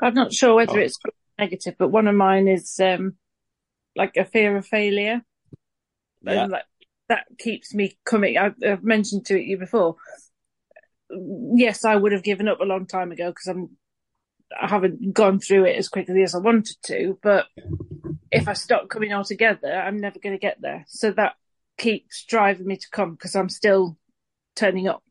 I'm 0.00 0.14
not 0.14 0.32
sure 0.32 0.54
whether 0.54 0.78
Oh. 0.78 0.82
it's 0.82 0.98
negative, 1.38 1.76
but 1.78 1.88
one 1.88 2.08
of 2.08 2.14
mine 2.14 2.48
is 2.48 2.78
um, 2.80 3.16
like 3.96 4.16
a 4.16 4.24
fear 4.24 4.56
of 4.56 4.66
failure. 4.66 5.22
yeah 6.22 6.42
And 6.42 6.52
like, 6.52 6.64
that 7.08 7.26
keeps 7.38 7.74
me 7.74 7.96
coming. 8.04 8.38
I've, 8.38 8.54
I've 8.66 8.84
mentioned 8.84 9.26
to 9.26 9.38
you 9.38 9.58
before. 9.58 9.96
Yes, 11.10 11.84
I 11.84 11.96
would 11.96 12.12
have 12.12 12.22
given 12.22 12.48
up 12.48 12.60
a 12.60 12.64
long 12.64 12.86
time 12.86 13.12
ago 13.12 13.30
because 13.30 13.46
I'm 13.46 13.76
I 14.60 14.68
haven't 14.68 15.12
gone 15.12 15.40
through 15.40 15.64
it 15.64 15.76
as 15.76 15.88
quickly 15.88 16.22
as 16.22 16.34
I 16.34 16.38
wanted 16.38 16.76
to. 16.84 17.18
But 17.22 17.46
if 18.30 18.48
I 18.48 18.52
stop 18.52 18.88
coming 18.88 19.12
altogether, 19.12 19.72
I'm 19.72 19.98
never 19.98 20.18
going 20.18 20.34
to 20.34 20.40
get 20.40 20.60
there. 20.60 20.84
So 20.88 21.10
that 21.12 21.34
keeps 21.76 22.24
driving 22.24 22.66
me 22.66 22.76
to 22.76 22.86
come 22.90 23.12
because 23.12 23.34
I'm 23.34 23.48
still 23.48 23.98
turning 24.54 24.88
up 24.88 25.02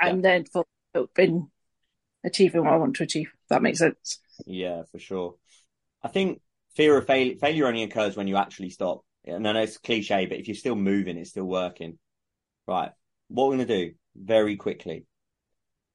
and 0.00 0.24
then 0.24 0.44
full 0.44 0.66
up 0.94 1.18
in 1.18 1.48
achieving 2.24 2.64
what 2.64 2.72
I 2.72 2.76
want 2.76 2.96
to 2.96 3.02
achieve. 3.02 3.28
If 3.32 3.48
that 3.48 3.62
makes 3.62 3.78
sense. 3.78 4.20
Yeah, 4.46 4.82
for 4.90 4.98
sure. 4.98 5.34
I 6.02 6.08
think 6.08 6.40
fear 6.80 6.96
of 6.96 7.06
failure 7.06 7.36
failure 7.36 7.66
only 7.66 7.82
occurs 7.82 8.16
when 8.16 8.26
you 8.26 8.38
actually 8.38 8.70
stop. 8.70 9.04
And 9.26 9.46
I 9.46 9.52
know 9.52 9.60
it's 9.60 9.76
cliche, 9.76 10.24
but 10.24 10.38
if 10.38 10.48
you're 10.48 10.54
still 10.54 10.76
moving, 10.76 11.18
it's 11.18 11.28
still 11.28 11.44
working. 11.44 11.98
Right. 12.66 12.90
What 13.28 13.48
we're 13.48 13.56
gonna 13.56 13.66
do 13.66 13.92
very 14.16 14.56
quickly. 14.56 15.04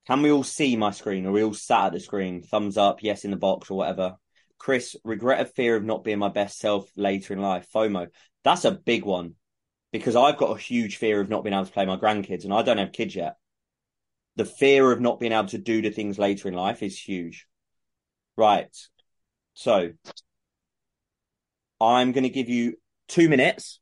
Can 0.06 0.22
we 0.22 0.32
all 0.32 0.44
see 0.44 0.76
my 0.76 0.92
screen? 0.92 1.26
Are 1.26 1.32
we 1.32 1.44
all 1.44 1.56
sat 1.56 1.88
at 1.88 1.94
the 1.94 2.00
screen? 2.00 2.44
Thumbs 2.44 2.78
up, 2.78 3.02
yes 3.02 3.26
in 3.26 3.32
the 3.32 3.36
box 3.38 3.72
or 3.72 3.80
whatever. 3.80 4.18
Chris, 4.60 4.96
regret 5.04 5.42
of 5.42 5.52
fear 5.56 5.76
of 5.76 5.84
not 5.84 6.04
being 6.04 6.20
my 6.20 6.30
best 6.30 6.60
self 6.60 6.88
later 6.96 7.34
in 7.34 7.42
life. 7.42 7.68
FOMO. 7.74 8.10
That's 8.44 8.66
a 8.66 8.72
big 8.72 9.06
one. 9.06 9.34
Because 9.92 10.16
I've 10.16 10.38
got 10.38 10.56
a 10.56 10.62
huge 10.62 10.98
fear 10.98 11.20
of 11.20 11.30
not 11.30 11.44
being 11.44 11.56
able 11.56 11.66
to 11.66 11.72
play 11.72 11.88
my 11.88 11.98
grandkids 11.98 12.44
and 12.44 12.54
I 12.54 12.62
don't 12.62 12.78
have 12.78 12.92
kids 12.92 13.16
yet. 13.16 13.38
The 14.36 14.46
fear 14.46 14.92
of 14.92 15.02
not 15.02 15.20
being 15.20 15.32
able 15.32 15.48
to 15.48 15.58
do 15.58 15.82
the 15.82 15.90
things 15.90 16.20
later 16.20 16.48
in 16.48 16.54
life 16.54 16.84
is 16.84 17.00
huge. 17.00 17.48
Right. 18.38 18.70
So 19.56 19.94
I'm 21.80 22.12
going 22.12 22.24
to 22.24 22.30
give 22.30 22.50
you 22.50 22.76
two 23.08 23.30
minutes 23.30 23.80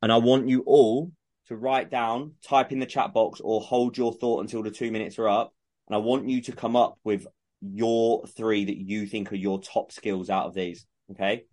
and 0.00 0.12
I 0.12 0.18
want 0.18 0.48
you 0.48 0.62
all 0.66 1.12
to 1.46 1.56
write 1.56 1.90
down, 1.90 2.32
type 2.46 2.72
in 2.72 2.78
the 2.78 2.86
chat 2.86 3.12
box 3.12 3.40
or 3.40 3.60
hold 3.60 3.96
your 3.96 4.12
thought 4.12 4.40
until 4.40 4.62
the 4.62 4.70
two 4.70 4.90
minutes 4.90 5.18
are 5.18 5.28
up. 5.28 5.54
And 5.88 5.96
I 5.96 5.98
want 5.98 6.28
you 6.28 6.42
to 6.42 6.52
come 6.52 6.76
up 6.76 6.98
with 7.04 7.26
your 7.60 8.26
three 8.26 8.64
that 8.64 8.76
you 8.76 9.06
think 9.06 9.32
are 9.32 9.36
your 9.36 9.60
top 9.60 9.92
skills 9.92 10.30
out 10.30 10.46
of 10.46 10.54
these. 10.54 10.86
Okay. 11.12 11.44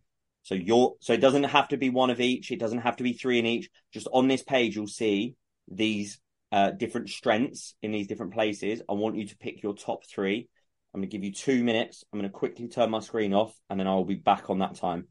So 0.43 0.55
your, 0.55 0.95
so 1.01 1.13
it 1.13 1.21
doesn't 1.21 1.43
have 1.43 1.67
to 1.69 1.77
be 1.77 1.89
one 1.89 2.09
of 2.09 2.21
each. 2.21 2.51
It 2.51 2.59
doesn't 2.59 2.79
have 2.79 2.97
to 2.97 3.03
be 3.03 3.13
three 3.13 3.39
in 3.39 3.45
each. 3.45 3.69
Just 3.93 4.07
on 4.11 4.27
this 4.27 4.41
page, 4.41 4.75
you'll 4.75 4.87
see 4.87 5.35
these 5.67 6.19
uh, 6.51 6.71
different 6.71 7.09
strengths 7.09 7.75
in 7.81 7.91
these 7.91 8.07
different 8.07 8.33
places. 8.33 8.81
I 8.89 8.93
want 8.93 9.17
you 9.17 9.27
to 9.27 9.37
pick 9.37 9.61
your 9.61 9.75
top 9.75 10.05
three. 10.05 10.47
I'm 10.93 11.01
going 11.01 11.09
to 11.09 11.15
give 11.15 11.23
you 11.23 11.33
two 11.33 11.63
minutes. 11.63 12.03
I'm 12.11 12.19
going 12.19 12.31
to 12.31 12.35
quickly 12.35 12.67
turn 12.67 12.89
my 12.89 12.99
screen 12.99 13.33
off 13.33 13.53
and 13.69 13.79
then 13.79 13.87
I 13.87 13.93
will 13.93 14.05
be 14.05 14.15
back 14.15 14.49
on 14.49 14.59
that 14.59 14.75
time. 14.75 15.07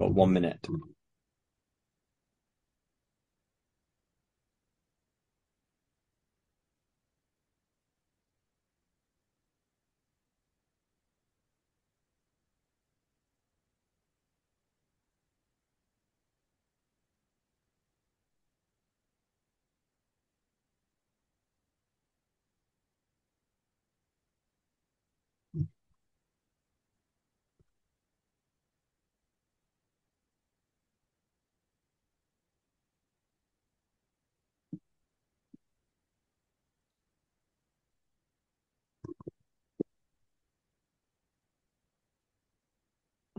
Got 0.00 0.14
one 0.14 0.32
minute. 0.32 0.66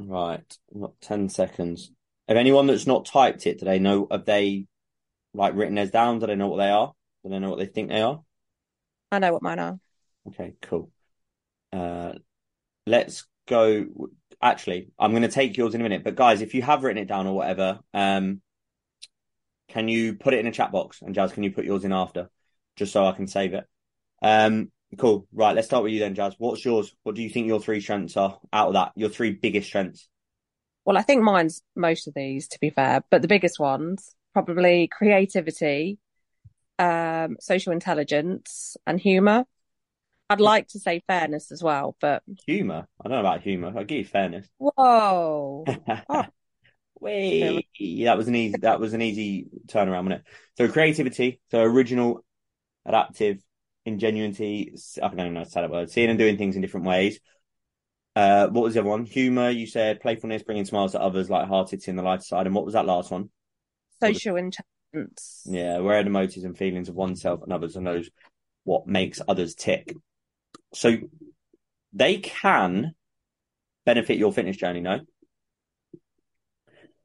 Right. 0.07 0.57
I've 0.75 0.99
10 1.01 1.29
seconds. 1.29 1.91
If 2.27 2.38
anyone 2.38 2.67
that's 2.67 2.88
not 2.88 3.05
typed 3.05 3.45
it, 3.47 3.59
do 3.59 3.65
they 3.65 3.79
know, 3.79 4.07
have 4.12 4.25
they 4.25 4.65
like 5.33 5.55
written 5.55 5.75
theirs 5.75 5.91
down? 5.91 6.19
Do 6.19 6.27
they 6.27 6.35
know 6.35 6.47
what 6.47 6.57
they 6.57 6.69
are? 6.69 6.93
Do 7.23 7.29
they 7.29 7.39
know 7.39 7.49
what 7.49 7.59
they 7.59 7.65
think 7.65 7.89
they 7.89 8.01
are? 8.01 8.21
I 9.12 9.19
know 9.19 9.33
what 9.33 9.41
mine 9.41 9.59
are. 9.59 9.79
Okay, 10.27 10.53
cool. 10.62 10.91
Uh, 11.73 12.13
let's 12.85 13.25
go. 13.47 13.85
Actually, 14.41 14.89
I'm 14.97 15.12
going 15.12 15.23
to 15.23 15.27
take 15.27 15.57
yours 15.57 15.75
in 15.75 15.81
a 15.81 15.83
minute, 15.83 16.03
but 16.03 16.15
guys, 16.15 16.41
if 16.41 16.53
you 16.53 16.62
have 16.62 16.83
written 16.83 17.01
it 17.01 17.07
down 17.07 17.27
or 17.27 17.35
whatever, 17.35 17.79
um, 17.93 18.41
can 19.67 19.88
you 19.88 20.15
put 20.15 20.33
it 20.33 20.39
in 20.39 20.47
a 20.47 20.51
chat 20.51 20.71
box? 20.71 21.01
And 21.01 21.13
Jazz, 21.13 21.33
can 21.33 21.43
you 21.43 21.51
put 21.51 21.65
yours 21.65 21.83
in 21.83 21.91
after, 21.91 22.29
just 22.75 22.93
so 22.93 23.05
I 23.05 23.12
can 23.12 23.27
save 23.27 23.53
it? 23.53 23.65
Um, 24.21 24.71
cool. 24.97 25.28
Right, 25.32 25.56
let's 25.56 25.67
start 25.67 25.84
with 25.84 25.93
you 25.93 25.99
then, 25.99 26.15
Jazz. 26.15 26.36
What's 26.38 26.63
yours? 26.65 26.95
What 27.04 27.15
do 27.15 27.21
you 27.21 27.30
think 27.30 27.47
your 27.47 27.60
three 27.60 27.82
strengths 27.82 28.17
are 28.17 28.39
out 28.52 28.69
of 28.69 28.73
that? 28.73 28.91
Your 28.95 29.10
three 29.10 29.32
biggest 29.32 29.67
strengths? 29.67 30.08
Well, 30.86 30.97
I 30.97 31.02
think 31.02 31.21
mine's 31.21 31.62
most 31.75 32.08
of 32.08 32.13
these, 32.13 32.47
to 32.49 32.60
be 32.60 32.69
fair, 32.69 33.04
but 33.10 33.21
the 33.21 33.28
biggest 33.28 33.60
ones 33.60 34.15
probably 34.34 34.88
creativity, 34.88 35.97
um, 36.78 37.38
social 37.39 37.73
intelligence, 37.73 38.78
and 38.86 38.99
humor. 38.99 39.45
I'd 40.30 40.39
like 40.39 40.67
to 40.69 40.80
say 40.80 41.02
fairness 41.08 41.52
as 41.52 41.63
well, 41.63 41.95
but 41.99 42.21
Humor. 42.45 42.88
I 43.04 43.10
don't 43.10 43.15
know 43.17 43.19
about 43.19 43.41
humor. 43.41 43.73
I'll 43.75 43.84
give 43.84 43.97
you 43.97 44.06
fairness. 44.06 44.47
whoa. 44.58 45.65
Oh. 46.10 46.25
Wait, 47.02 47.65
that 48.04 48.17
was 48.17 48.28
an 48.28 48.36
easy 48.36 48.58
that 48.58 48.80
was 48.82 48.93
an 48.93 49.02
easy 49.02 49.47
turnaround, 49.67 50.04
wasn't 50.04 50.13
it? 50.13 50.23
So 50.58 50.67
creativity, 50.67 51.39
so 51.49 51.62
original, 51.62 52.25
adaptive, 52.86 53.41
ingenuity. 53.85 54.73
I 55.01 55.07
don't 55.07 55.19
even 55.19 55.33
know 55.33 55.39
how 55.41 55.43
to 55.45 55.49
say 55.49 55.61
that 55.61 55.71
word. 55.71 55.89
Seeing 55.89 56.09
and 56.09 56.19
doing 56.19 56.37
things 56.37 56.55
in 56.55 56.61
different 56.61 56.85
ways. 56.85 57.19
Uh, 58.15 58.47
what 58.47 58.63
was 58.63 58.73
the 58.73 58.81
other 58.81 58.89
one? 58.89 59.05
Humor. 59.05 59.49
You 59.49 59.67
said 59.67 60.01
playfulness, 60.01 60.43
bringing 60.43 60.65
smiles 60.65 60.91
to 60.93 61.01
others, 61.01 61.29
light-hearted, 61.29 61.81
seeing 61.81 61.97
the 61.97 62.03
lighter 62.03 62.23
side. 62.23 62.45
And 62.45 62.55
what 62.55 62.65
was 62.65 62.73
that 62.73 62.85
last 62.85 63.11
one? 63.11 63.29
Social 64.01 64.35
intelligence. 64.35 65.43
Yeah, 65.45 65.79
where 65.79 65.99
are 65.99 66.03
the 66.03 66.09
motives 66.09 66.43
and 66.43 66.57
feelings 66.57 66.89
of 66.89 66.95
oneself 66.95 67.43
and 67.43 67.53
others 67.53 67.75
and 67.75 67.85
knows 67.85 68.09
what 68.63 68.87
makes 68.87 69.21
others 69.27 69.55
tick. 69.55 69.93
So 70.73 70.97
they 71.93 72.17
can 72.17 72.93
benefit 73.85 74.17
your 74.17 74.33
fitness 74.33 74.57
journey, 74.57 74.81
no? 74.81 74.99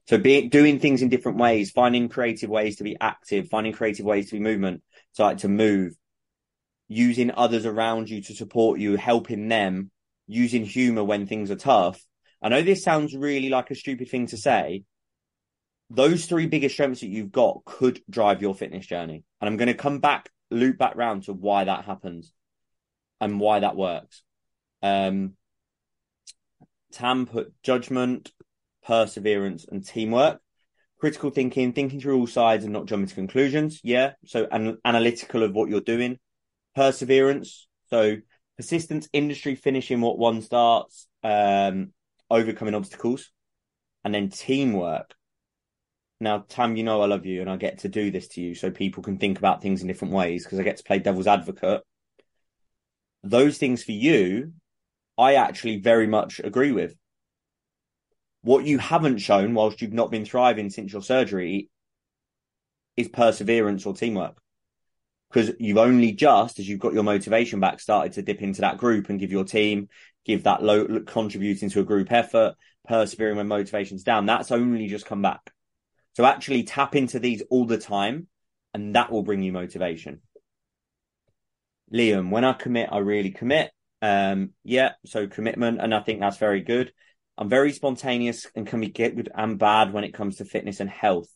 So 0.06 0.18
doing 0.18 0.80
things 0.80 1.00
in 1.00 1.08
different 1.08 1.38
ways, 1.38 1.70
finding 1.70 2.10
creative 2.10 2.50
ways 2.50 2.76
to 2.76 2.84
be 2.84 2.96
active, 3.00 3.48
finding 3.48 3.72
creative 3.72 4.04
ways 4.04 4.26
to 4.26 4.36
be 4.36 4.40
movement, 4.40 4.82
so 5.12 5.24
like 5.24 5.38
to 5.38 5.48
move, 5.48 5.94
using 6.88 7.30
others 7.30 7.66
around 7.66 8.10
you 8.10 8.22
to 8.22 8.34
support 8.34 8.78
you, 8.78 8.96
helping 8.96 9.48
them, 9.48 9.90
using 10.26 10.64
humor 10.64 11.04
when 11.04 11.26
things 11.26 11.50
are 11.50 11.56
tough. 11.56 12.00
I 12.42 12.48
know 12.48 12.62
this 12.62 12.84
sounds 12.84 13.14
really 13.14 13.48
like 13.48 13.70
a 13.70 13.74
stupid 13.74 14.08
thing 14.08 14.26
to 14.28 14.36
say. 14.36 14.84
Those 15.90 16.26
three 16.26 16.46
biggest 16.46 16.74
strengths 16.74 17.00
that 17.00 17.08
you've 17.08 17.32
got 17.32 17.64
could 17.64 18.02
drive 18.08 18.42
your 18.42 18.54
fitness 18.54 18.86
journey. 18.86 19.24
And 19.40 19.48
I'm 19.48 19.56
going 19.56 19.68
to 19.68 19.74
come 19.74 20.00
back, 20.00 20.30
loop 20.50 20.76
back 20.76 20.96
round 20.96 21.24
to 21.24 21.32
why 21.32 21.64
that 21.64 21.84
happens 21.84 22.32
and 23.20 23.40
why 23.40 23.60
that 23.60 23.76
works. 23.76 24.22
Um, 24.82 25.34
Tam 26.92 27.26
put 27.26 27.52
judgment, 27.62 28.32
perseverance, 28.84 29.66
and 29.70 29.84
teamwork. 29.84 30.40
Critical 31.00 31.30
thinking, 31.30 31.72
thinking 31.72 32.00
through 32.00 32.18
all 32.18 32.26
sides 32.26 32.64
and 32.64 32.72
not 32.72 32.86
jumping 32.86 33.08
to 33.08 33.14
conclusions. 33.14 33.80
Yeah. 33.82 34.12
So 34.26 34.46
an- 34.50 34.78
analytical 34.84 35.42
of 35.42 35.52
what 35.52 35.68
you're 35.68 35.80
doing. 35.80 36.18
Perseverance. 36.74 37.68
So 37.90 38.16
persistence, 38.56 39.08
industry 39.12 39.54
finishing 39.54 40.00
what 40.00 40.18
one 40.18 40.42
starts, 40.42 41.08
um, 41.22 41.92
overcoming 42.30 42.74
obstacles, 42.74 43.30
and 44.04 44.14
then 44.14 44.28
teamwork. 44.28 45.14
Now, 46.20 46.44
Tam, 46.48 46.76
you 46.76 46.84
know 46.84 47.02
I 47.02 47.06
love 47.06 47.26
you 47.26 47.40
and 47.40 47.50
I 47.50 47.56
get 47.56 47.80
to 47.80 47.88
do 47.88 48.10
this 48.10 48.28
to 48.28 48.40
you 48.40 48.54
so 48.54 48.70
people 48.70 49.02
can 49.02 49.18
think 49.18 49.38
about 49.38 49.62
things 49.62 49.82
in 49.82 49.88
different 49.88 50.14
ways 50.14 50.44
because 50.44 50.58
I 50.58 50.62
get 50.62 50.76
to 50.76 50.84
play 50.84 50.98
devil's 50.98 51.26
advocate. 51.26 51.82
Those 53.22 53.58
things 53.58 53.82
for 53.82 53.92
you, 53.92 54.52
I 55.18 55.34
actually 55.34 55.80
very 55.80 56.06
much 56.06 56.40
agree 56.42 56.72
with. 56.72 56.94
What 58.42 58.64
you 58.64 58.78
haven't 58.78 59.18
shown 59.18 59.54
whilst 59.54 59.80
you've 59.80 59.92
not 59.92 60.10
been 60.10 60.26
thriving 60.26 60.70
since 60.70 60.92
your 60.92 61.02
surgery 61.02 61.70
is 62.96 63.08
perseverance 63.08 63.86
or 63.86 63.94
teamwork. 63.94 64.36
Because 65.34 65.56
you've 65.58 65.78
only 65.78 66.12
just, 66.12 66.60
as 66.60 66.68
you've 66.68 66.78
got 66.78 66.92
your 66.92 67.02
motivation 67.02 67.58
back, 67.58 67.80
started 67.80 68.12
to 68.12 68.22
dip 68.22 68.40
into 68.40 68.60
that 68.60 68.78
group 68.78 69.08
and 69.08 69.18
give 69.18 69.32
your 69.32 69.42
team, 69.42 69.88
give 70.24 70.44
that 70.44 70.62
low, 70.62 71.00
contributing 71.00 71.70
to 71.70 71.80
a 71.80 71.84
group 71.84 72.12
effort, 72.12 72.54
persevering 72.86 73.36
when 73.36 73.48
motivation's 73.48 74.04
down. 74.04 74.26
That's 74.26 74.52
only 74.52 74.86
just 74.86 75.06
come 75.06 75.22
back. 75.22 75.50
So 76.12 76.24
actually 76.24 76.62
tap 76.62 76.94
into 76.94 77.18
these 77.18 77.42
all 77.50 77.66
the 77.66 77.78
time 77.78 78.28
and 78.72 78.94
that 78.94 79.10
will 79.10 79.24
bring 79.24 79.42
you 79.42 79.50
motivation. 79.50 80.20
Liam, 81.92 82.30
when 82.30 82.44
I 82.44 82.52
commit, 82.52 82.90
I 82.92 82.98
really 82.98 83.32
commit. 83.32 83.72
Um, 84.02 84.50
yeah, 84.62 84.92
so 85.04 85.26
commitment, 85.26 85.80
and 85.80 85.92
I 85.92 86.00
think 86.00 86.20
that's 86.20 86.36
very 86.36 86.60
good. 86.60 86.92
I'm 87.36 87.48
very 87.48 87.72
spontaneous 87.72 88.46
and 88.54 88.68
can 88.68 88.80
be 88.80 88.88
good 88.88 89.30
and 89.34 89.58
bad 89.58 89.92
when 89.92 90.04
it 90.04 90.14
comes 90.14 90.36
to 90.36 90.44
fitness 90.44 90.78
and 90.78 90.88
health. 90.88 91.28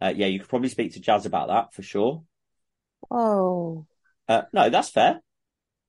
Uh, 0.00 0.14
yeah, 0.16 0.26
you 0.26 0.38
could 0.38 0.48
probably 0.48 0.70
speak 0.70 0.94
to 0.94 1.00
Jazz 1.00 1.26
about 1.26 1.48
that 1.48 1.74
for 1.74 1.82
sure. 1.82 2.24
Oh, 3.10 3.86
uh, 4.28 4.42
no, 4.52 4.70
that's 4.70 4.90
fair. 4.90 5.20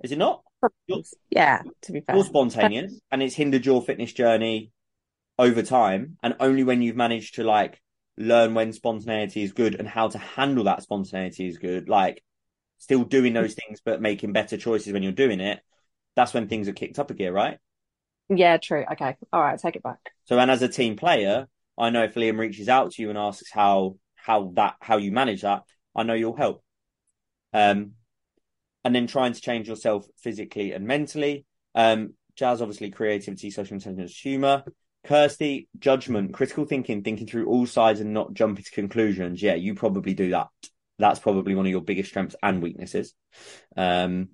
Is 0.04 0.12
it 0.12 0.18
not? 0.18 0.44
You're, 0.88 1.02
yeah, 1.30 1.64
to 1.84 1.92
be 1.92 2.02
fair. 2.02 2.16
You're 2.16 2.26
spontaneous 2.26 3.00
and 3.12 3.24
it's 3.24 3.36
hindered 3.36 3.66
your 3.66 3.82
fitness 3.82 4.14
journey 4.14 4.72
over 5.38 5.62
time. 5.62 6.18
And 6.24 6.36
only 6.40 6.64
when 6.64 6.82
you've 6.82 6.96
managed 6.96 7.36
to 7.36 7.44
like 7.44 7.82
learn 8.18 8.54
when 8.54 8.74
spontaneity 8.74 9.44
is 9.44 9.54
good 9.54 9.76
and 9.76 9.88
how 9.88 10.10
to 10.10 10.18
handle 10.18 10.66
that 10.66 10.84
spontaneity 10.84 11.48
is 11.48 11.58
good, 11.58 11.90
like 11.90 12.24
still 12.80 13.04
doing 13.04 13.34
those 13.34 13.54
things, 13.54 13.82
but 13.84 14.02
making 14.02 14.34
better 14.34 14.58
choices 14.58 14.94
when 14.94 15.04
you're 15.04 15.12
doing 15.12 15.40
it, 15.40 15.62
that's 16.16 16.34
when 16.34 16.48
things 16.48 16.68
are 16.68 16.74
kicked 16.74 17.00
up 17.00 17.12
a 17.12 17.14
gear, 17.14 17.32
right? 17.32 17.58
Yeah, 18.30 18.58
true. 18.58 18.86
Okay. 18.92 19.16
All 19.32 19.42
right. 19.42 19.60
Take 19.60 19.76
it 19.76 19.84
back. 19.84 20.00
So, 20.26 20.40
and 20.40 20.52
as 20.52 20.62
a 20.62 20.68
team 20.68 20.96
player, 20.96 21.48
I 21.78 21.90
know 21.90 22.04
if 22.04 22.16
Liam 22.16 22.38
reaches 22.38 22.70
out 22.70 22.92
to 22.92 23.02
you 23.02 23.10
and 23.10 23.18
asks 23.18 23.52
how, 23.52 23.98
how 24.16 24.52
that, 24.56 24.76
how 24.82 24.98
you 24.98 25.12
manage 25.12 25.42
that, 25.42 25.64
I 25.96 26.04
know 26.04 26.14
you'll 26.14 26.36
help. 26.36 26.64
Um, 27.54 27.92
and 28.84 28.94
then 28.94 29.08
trying 29.08 29.34
to 29.34 29.42
change 29.42 29.68
yourself 29.68 30.06
physically 30.18 30.74
and 30.74 30.86
mentally. 30.86 31.46
Um, 31.76 32.16
Jazz, 32.36 32.62
obviously, 32.62 32.90
creativity, 32.90 33.52
social 33.52 33.76
intelligence, 33.76 34.18
humor. 34.18 34.64
Kirsty, 35.06 35.68
judgment, 35.80 36.34
critical 36.34 36.66
thinking, 36.66 37.04
thinking 37.04 37.28
through 37.28 37.48
all 37.48 37.66
sides 37.66 38.00
and 38.00 38.14
not 38.14 38.34
jumping 38.34 38.64
to 38.64 38.72
conclusions. 38.72 39.42
Yeah, 39.42 39.56
you 39.56 39.76
probably 39.76 40.14
do 40.14 40.32
that. 40.32 40.48
That's 40.98 41.20
probably 41.20 41.56
one 41.56 41.66
of 41.66 41.72
your 41.72 41.82
biggest 41.82 42.10
strengths 42.10 42.36
and 42.42 42.62
weaknesses. 42.62 43.14
Um, 43.76 44.30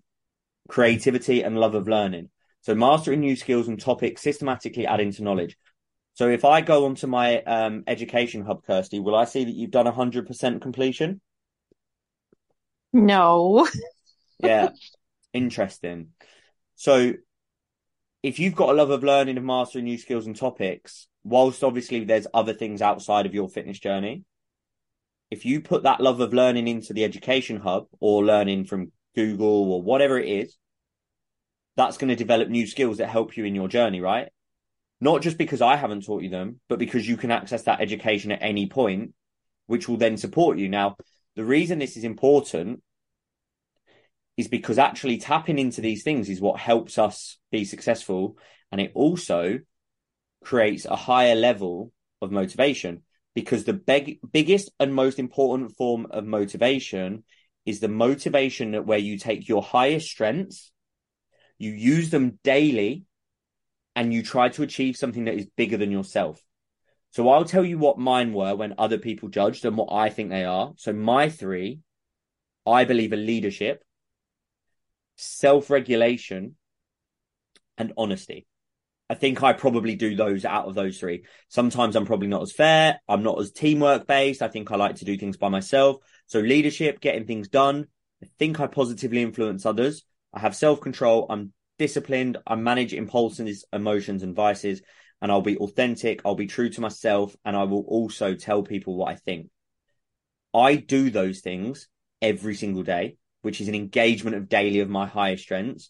creativity 0.67 1.41
and 1.41 1.59
love 1.59 1.73
of 1.73 1.87
learning. 1.87 2.29
So 2.61 2.75
mastering 2.75 3.21
new 3.21 3.35
skills 3.35 3.67
and 3.67 3.79
topics, 3.79 4.21
systematically 4.21 4.85
adding 4.85 5.11
to 5.13 5.23
knowledge. 5.23 5.57
So 6.13 6.29
if 6.29 6.45
I 6.45 6.61
go 6.61 6.85
onto 6.85 7.07
my 7.07 7.41
um, 7.41 7.83
education 7.87 8.43
hub, 8.45 8.63
Kirsty, 8.65 8.99
will 8.99 9.15
I 9.15 9.25
see 9.25 9.45
that 9.45 9.55
you've 9.55 9.71
done 9.71 9.87
100% 9.87 10.61
completion? 10.61 11.21
No. 12.93 13.67
yeah. 14.39 14.69
Interesting. 15.33 16.09
So 16.75 17.13
if 18.23 18.39
you've 18.39 18.55
got 18.55 18.69
a 18.69 18.73
love 18.73 18.89
of 18.89 19.03
learning 19.03 19.37
and 19.37 19.45
mastering 19.45 19.85
new 19.85 19.97
skills 19.97 20.25
and 20.25 20.35
topics, 20.35 21.07
whilst 21.23 21.63
obviously 21.63 22.03
there's 22.03 22.27
other 22.33 22.53
things 22.53 22.81
outside 22.81 23.25
of 23.25 23.33
your 23.33 23.49
fitness 23.49 23.79
journey, 23.79 24.23
if 25.31 25.45
you 25.45 25.61
put 25.61 25.83
that 25.83 26.01
love 26.01 26.19
of 26.19 26.33
learning 26.33 26.67
into 26.67 26.93
the 26.93 27.03
education 27.03 27.57
hub 27.57 27.87
or 27.99 28.25
learning 28.25 28.65
from 28.65 28.91
Google 29.15 29.71
or 29.71 29.81
whatever 29.81 30.17
it 30.17 30.27
is, 30.27 30.57
that's 31.77 31.97
going 31.97 32.09
to 32.09 32.15
develop 32.15 32.49
new 32.49 32.67
skills 32.67 32.97
that 32.97 33.07
help 33.07 33.37
you 33.37 33.45
in 33.45 33.55
your 33.55 33.67
journey, 33.67 34.01
right? 34.01 34.29
Not 34.99 35.21
just 35.21 35.37
because 35.37 35.61
I 35.61 35.77
haven't 35.77 36.05
taught 36.05 36.23
you 36.23 36.29
them, 36.29 36.59
but 36.67 36.79
because 36.79 37.07
you 37.07 37.15
can 37.15 37.31
access 37.31 37.63
that 37.63 37.79
education 37.79 38.31
at 38.31 38.41
any 38.41 38.67
point, 38.67 39.13
which 39.67 39.87
will 39.87 39.97
then 39.97 40.17
support 40.17 40.57
you. 40.57 40.67
Now, 40.67 40.97
the 41.39 41.45
reason 41.45 41.79
this 41.79 41.95
is 41.95 42.03
important 42.03 42.83
is 44.35 44.49
because 44.49 44.77
actually 44.77 45.19
tapping 45.19 45.57
into 45.57 45.79
these 45.79 46.03
things 46.03 46.27
is 46.27 46.41
what 46.41 46.59
helps 46.59 46.97
us 46.97 47.37
be 47.49 47.63
successful. 47.63 48.37
And 48.73 48.81
it 48.81 48.91
also 48.93 49.59
creates 50.43 50.83
a 50.83 50.97
higher 50.97 51.35
level 51.35 51.93
of 52.21 52.29
motivation 52.29 53.03
because 53.35 53.63
the 53.63 53.71
big, 53.71 54.19
biggest 54.29 54.69
and 54.81 54.93
most 54.93 55.17
important 55.17 55.77
form 55.77 56.07
of 56.09 56.25
motivation 56.25 57.23
is 57.65 57.79
the 57.79 57.87
motivation 57.87 58.71
that 58.71 58.85
where 58.85 58.99
you 58.99 59.17
take 59.17 59.47
your 59.47 59.63
highest 59.63 60.09
strengths, 60.09 60.73
you 61.57 61.71
use 61.71 62.09
them 62.09 62.37
daily, 62.43 63.05
and 63.95 64.13
you 64.13 64.23
try 64.23 64.49
to 64.49 64.63
achieve 64.63 64.97
something 64.97 65.23
that 65.23 65.35
is 65.35 65.47
bigger 65.55 65.77
than 65.77 65.89
yourself. 65.89 66.43
So 67.11 67.29
I'll 67.29 67.45
tell 67.45 67.65
you 67.65 67.77
what 67.77 67.97
mine 67.97 68.33
were 68.33 68.55
when 68.55 68.75
other 68.77 68.97
people 68.97 69.29
judged 69.29 69.65
and 69.65 69.75
what 69.75 69.91
I 69.91 70.09
think 70.09 70.29
they 70.29 70.43
are. 70.45 70.73
So 70.77 70.93
my 70.93 71.29
three, 71.29 71.79
I 72.67 72.85
believe, 72.85 73.13
are 73.13 73.17
leadership, 73.17 73.83
self-regulation, 75.15 76.55
and 77.77 77.93
honesty. 77.97 78.45
I 79.09 79.15
think 79.15 79.41
I 79.41 79.53
probably 79.53 79.95
do 79.95 80.15
those 80.15 80.45
out 80.45 80.67
of 80.67 80.75
those 80.75 80.99
three. 80.99 81.25
Sometimes 81.47 81.95
I'm 81.95 82.05
probably 82.05 82.27
not 82.27 82.43
as 82.43 82.51
fair. 82.51 82.99
I'm 83.07 83.23
not 83.23 83.39
as 83.39 83.51
teamwork 83.51 84.05
based. 84.05 84.43
I 84.43 84.49
think 84.49 84.69
I 84.71 84.75
like 84.75 84.97
to 84.97 85.05
do 85.05 85.17
things 85.17 85.35
by 85.35 85.49
myself. 85.49 85.97
So 86.27 86.39
leadership, 86.39 86.99
getting 86.99 87.25
things 87.25 87.47
done. 87.47 87.87
I 88.21 88.27
think 88.37 88.59
I 88.59 88.67
positively 88.67 89.23
influence 89.23 89.65
others. 89.65 90.03
I 90.31 90.39
have 90.41 90.55
self 90.55 90.79
control. 90.79 91.25
I'm 91.27 91.53
disciplined. 91.79 92.37
I 92.45 92.53
manage 92.53 92.93
impulses, 92.93 93.65
emotions, 93.73 94.21
and 94.21 94.35
vices. 94.35 94.83
And 95.21 95.31
I'll 95.31 95.41
be 95.41 95.57
authentic. 95.57 96.21
I'll 96.23 96.35
be 96.35 96.47
true 96.47 96.69
to 96.69 96.81
myself. 96.81 97.35
And 97.43 97.55
I 97.55 97.63
will 97.63 97.83
also 97.87 98.35
tell 98.35 98.63
people 98.63 98.95
what 98.95 99.11
I 99.11 99.15
think. 99.15 99.49
I 100.53 100.75
do 100.75 101.09
those 101.09 101.41
things 101.41 101.87
every 102.21 102.55
single 102.55 102.83
day, 102.83 103.17
which 103.41 103.61
is 103.61 103.67
an 103.67 103.75
engagement 103.75 104.35
of 104.35 104.49
daily 104.49 104.79
of 104.79 104.89
my 104.89 105.07
highest 105.07 105.43
strengths. 105.43 105.89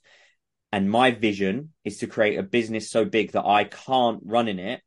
And 0.72 0.90
my 0.90 1.12
vision 1.12 1.74
is 1.84 2.00
to 2.00 2.08
create 2.08 2.38
a 2.38 2.44
business 2.44 2.90
so 2.90 3.06
big 3.06 3.32
that 3.32 3.46
I 3.46 3.64
can't 3.64 4.22
run 4.24 4.48
in 4.48 4.60
it 4.60 4.82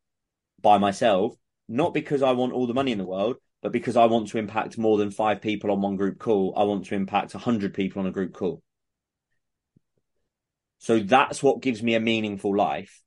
by 0.61 0.77
myself, 0.77 1.33
not 1.67 1.93
because 1.93 2.21
I 2.21 2.31
want 2.31 2.53
all 2.53 2.67
the 2.67 2.73
money 2.73 2.91
in 2.91 2.97
the 2.97 3.05
world, 3.05 3.37
but 3.61 3.71
because 3.71 3.97
I 3.97 4.05
want 4.05 4.29
to 4.29 4.37
impact 4.37 4.77
more 4.77 4.97
than 4.97 5.11
five 5.11 5.41
people 5.41 5.71
on 5.71 5.81
one 5.81 5.95
group 5.95 6.19
call. 6.19 6.53
I 6.55 6.63
want 6.63 6.85
to 6.85 6.95
impact 6.95 7.33
100 7.33 7.73
people 7.73 8.01
on 8.01 8.07
a 8.07 8.11
group 8.11 8.33
call. 8.33 8.61
So 10.79 10.99
that's 10.99 11.41
what 11.41 11.61
gives 11.61 11.81
me 11.81 11.95
a 11.95 11.99
meaningful 11.99 12.55
life. 12.55 13.01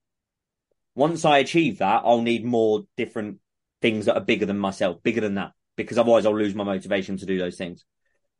Once 0.97 1.25
I 1.25 1.39
achieve 1.39 1.79
that, 1.79 2.03
I'll 2.05 2.23
need 2.23 2.45
more 2.45 2.85
different 2.97 3.39
things 3.81 4.07
that 4.07 4.17
are 4.17 4.25
bigger 4.25 4.47
than 4.47 4.59
myself, 4.59 5.01
bigger 5.05 5.21
than 5.21 5.35
that, 5.35 5.53
because 5.77 5.99
otherwise 5.99 6.27
I'll 6.27 6.37
lose 6.37 6.57
my 6.57 6.65
motivation 6.65 7.17
to 7.19 7.27
do 7.27 7.39
those 7.39 7.57
things. 7.57 7.85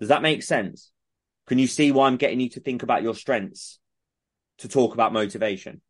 Does 0.01 0.09
that 0.09 0.23
make 0.23 0.43
sense? 0.43 0.91
Can 1.47 1.59
you 1.61 1.69
see 1.69 1.93
why 1.93 2.09
I'm 2.09 2.17
getting 2.17 2.41
you 2.41 2.49
to 2.51 2.61
think 2.61 2.83
about 2.83 3.05
your 3.05 3.15
strengths 3.15 3.79
to 4.59 4.69
talk 4.69 4.95
about 4.95 5.13
motivation. 5.13 5.81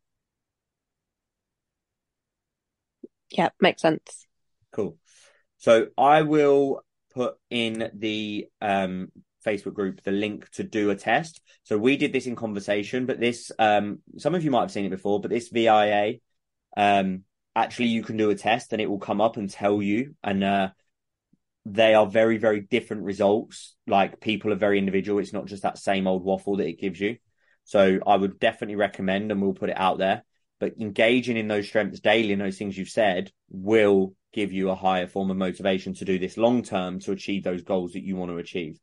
Yeah, 3.29 3.49
makes 3.59 3.81
sense. 3.81 4.25
Cool. 4.71 4.97
So 5.57 5.87
I 5.97 6.21
will 6.21 6.83
put 7.13 7.35
in 7.49 7.89
the 7.93 8.47
um, 8.61 9.11
Facebook 9.45 9.73
group 9.73 10.01
the 10.03 10.11
link 10.11 10.49
to 10.51 10.63
do 10.63 10.89
a 10.91 10.95
test. 10.95 11.41
So 11.63 11.77
we 11.77 11.97
did 11.97 12.13
this 12.13 12.27
in 12.27 12.35
conversation, 12.35 13.05
but 13.05 13.19
this 13.19 13.51
um, 13.59 13.99
some 14.17 14.35
of 14.35 14.43
you 14.43 14.51
might 14.51 14.61
have 14.61 14.71
seen 14.71 14.85
it 14.85 14.89
before, 14.91 15.19
but 15.19 15.31
this 15.31 15.49
VIA 15.49 16.19
um, 16.77 17.23
actually 17.55 17.87
you 17.87 18.03
can 18.03 18.15
do 18.15 18.29
a 18.29 18.35
test 18.35 18.71
and 18.71 18.81
it 18.81 18.89
will 18.89 18.99
come 18.99 19.19
up 19.19 19.35
and 19.35 19.49
tell 19.49 19.81
you 19.81 20.15
and 20.23 20.43
uh, 20.43 20.69
they 21.65 21.93
are 21.93 22.07
very 22.07 22.37
very 22.37 22.61
different 22.61 23.03
results. 23.03 23.75
Like 23.85 24.21
people 24.21 24.53
are 24.53 24.57
very 24.57 24.79
individual. 24.79 25.19
It's 25.19 25.33
not 25.33 25.47
just 25.47 25.63
that 25.63 25.77
same 25.77 26.07
old 26.07 26.23
waffle 26.23 26.57
that 26.57 26.67
it 26.67 26.79
gives 26.79 26.99
you. 26.99 27.17
So 27.65 27.99
I 28.07 28.15
would 28.15 28.39
definitely 28.39 28.77
recommend, 28.77 29.29
and 29.29 29.41
we'll 29.41 29.53
put 29.53 29.69
it 29.69 29.77
out 29.77 29.97
there. 29.97 30.23
But 30.59 30.75
engaging 30.79 31.35
in 31.35 31.49
those 31.49 31.67
strengths 31.67 31.99
daily 31.99 32.31
and 32.31 32.41
those 32.41 32.57
things 32.57 32.77
you've 32.77 32.87
said 32.87 33.31
will 33.49 34.15
give 34.33 34.53
you 34.53 34.69
a 34.69 34.75
higher 34.75 35.07
form 35.07 35.29
of 35.29 35.37
motivation 35.37 35.93
to 35.95 36.05
do 36.05 36.17
this 36.17 36.37
long 36.37 36.63
term 36.63 36.99
to 37.01 37.11
achieve 37.11 37.43
those 37.43 37.63
goals 37.63 37.93
that 37.93 38.03
you 38.03 38.15
want 38.15 38.31
to 38.31 38.37
achieve. 38.37 38.79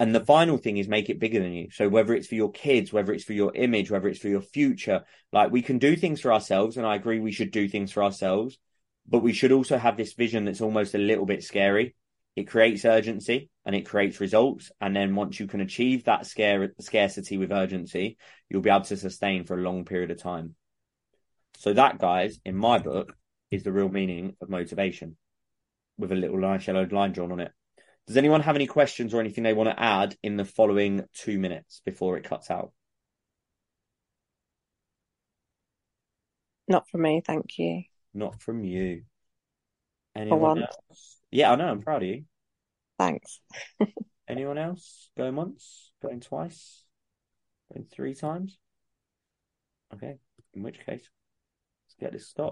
And 0.00 0.14
the 0.14 0.24
final 0.24 0.58
thing 0.58 0.76
is 0.76 0.86
make 0.86 1.10
it 1.10 1.18
bigger 1.18 1.40
than 1.40 1.52
you. 1.52 1.70
So 1.72 1.88
whether 1.88 2.14
it's 2.14 2.28
for 2.28 2.36
your 2.36 2.52
kids, 2.52 2.92
whether 2.92 3.12
it's 3.12 3.24
for 3.24 3.32
your 3.32 3.52
image, 3.54 3.90
whether 3.90 4.08
it's 4.08 4.20
for 4.20 4.28
your 4.28 4.42
future, 4.42 5.04
like 5.32 5.50
we 5.50 5.62
can 5.62 5.78
do 5.78 5.96
things 5.96 6.20
for 6.20 6.32
ourselves. 6.32 6.76
And 6.76 6.86
I 6.86 6.94
agree 6.94 7.18
we 7.18 7.32
should 7.32 7.50
do 7.50 7.68
things 7.68 7.90
for 7.90 8.04
ourselves, 8.04 8.58
but 9.08 9.24
we 9.24 9.32
should 9.32 9.50
also 9.50 9.76
have 9.76 9.96
this 9.96 10.12
vision 10.12 10.44
that's 10.44 10.60
almost 10.60 10.94
a 10.94 10.98
little 10.98 11.26
bit 11.26 11.42
scary. 11.42 11.96
It 12.36 12.44
creates 12.44 12.84
urgency 12.84 13.50
and 13.66 13.74
it 13.74 13.86
creates 13.86 14.20
results. 14.20 14.70
And 14.80 14.94
then 14.94 15.16
once 15.16 15.40
you 15.40 15.48
can 15.48 15.60
achieve 15.60 16.04
that 16.04 16.26
scare, 16.26 16.72
scarcity 16.78 17.36
with 17.36 17.50
urgency, 17.50 18.18
you'll 18.48 18.62
be 18.62 18.70
able 18.70 18.82
to 18.82 18.96
sustain 18.96 19.44
for 19.44 19.58
a 19.58 19.62
long 19.62 19.84
period 19.84 20.12
of 20.12 20.22
time. 20.22 20.54
So 21.56 21.72
that, 21.72 21.98
guys, 21.98 22.38
in 22.44 22.54
my 22.54 22.78
book, 22.78 23.16
is 23.50 23.64
the 23.64 23.72
real 23.72 23.88
meaning 23.88 24.36
of 24.40 24.48
motivation 24.48 25.16
with 25.96 26.12
a 26.12 26.14
little 26.14 26.38
nice 26.38 26.68
yellow 26.68 26.86
line 26.88 27.10
drawn 27.10 27.32
on 27.32 27.40
it. 27.40 27.50
Does 28.08 28.16
anyone 28.16 28.40
have 28.40 28.56
any 28.56 28.66
questions 28.66 29.12
or 29.12 29.20
anything 29.20 29.44
they 29.44 29.52
want 29.52 29.68
to 29.68 29.78
add 29.78 30.16
in 30.22 30.38
the 30.38 30.44
following 30.46 31.04
two 31.12 31.38
minutes 31.38 31.82
before 31.84 32.16
it 32.16 32.24
cuts 32.24 32.50
out? 32.50 32.72
Not 36.66 36.88
from 36.88 37.02
me, 37.02 37.20
thank 37.24 37.58
you. 37.58 37.82
Not 38.14 38.40
from 38.40 38.64
you. 38.64 39.02
For 40.14 40.20
Anyone 40.20 40.40
once. 40.40 40.62
else? 40.62 41.16
Yeah, 41.30 41.52
I 41.52 41.56
know. 41.56 41.68
I'm 41.68 41.82
proud 41.82 42.02
of 42.02 42.08
you. 42.08 42.24
Thanks. 42.98 43.40
Anyone 44.28 44.56
else? 44.56 45.10
Going 45.16 45.36
once? 45.36 45.92
Going 46.00 46.20
twice? 46.20 46.84
Going 47.70 47.84
three 47.84 48.14
times? 48.14 48.58
Okay. 49.92 50.16
In 50.54 50.62
which 50.62 50.78
case, 50.78 51.10
let's 51.86 51.96
get 52.00 52.12
this 52.12 52.26
stopped. 52.26 52.46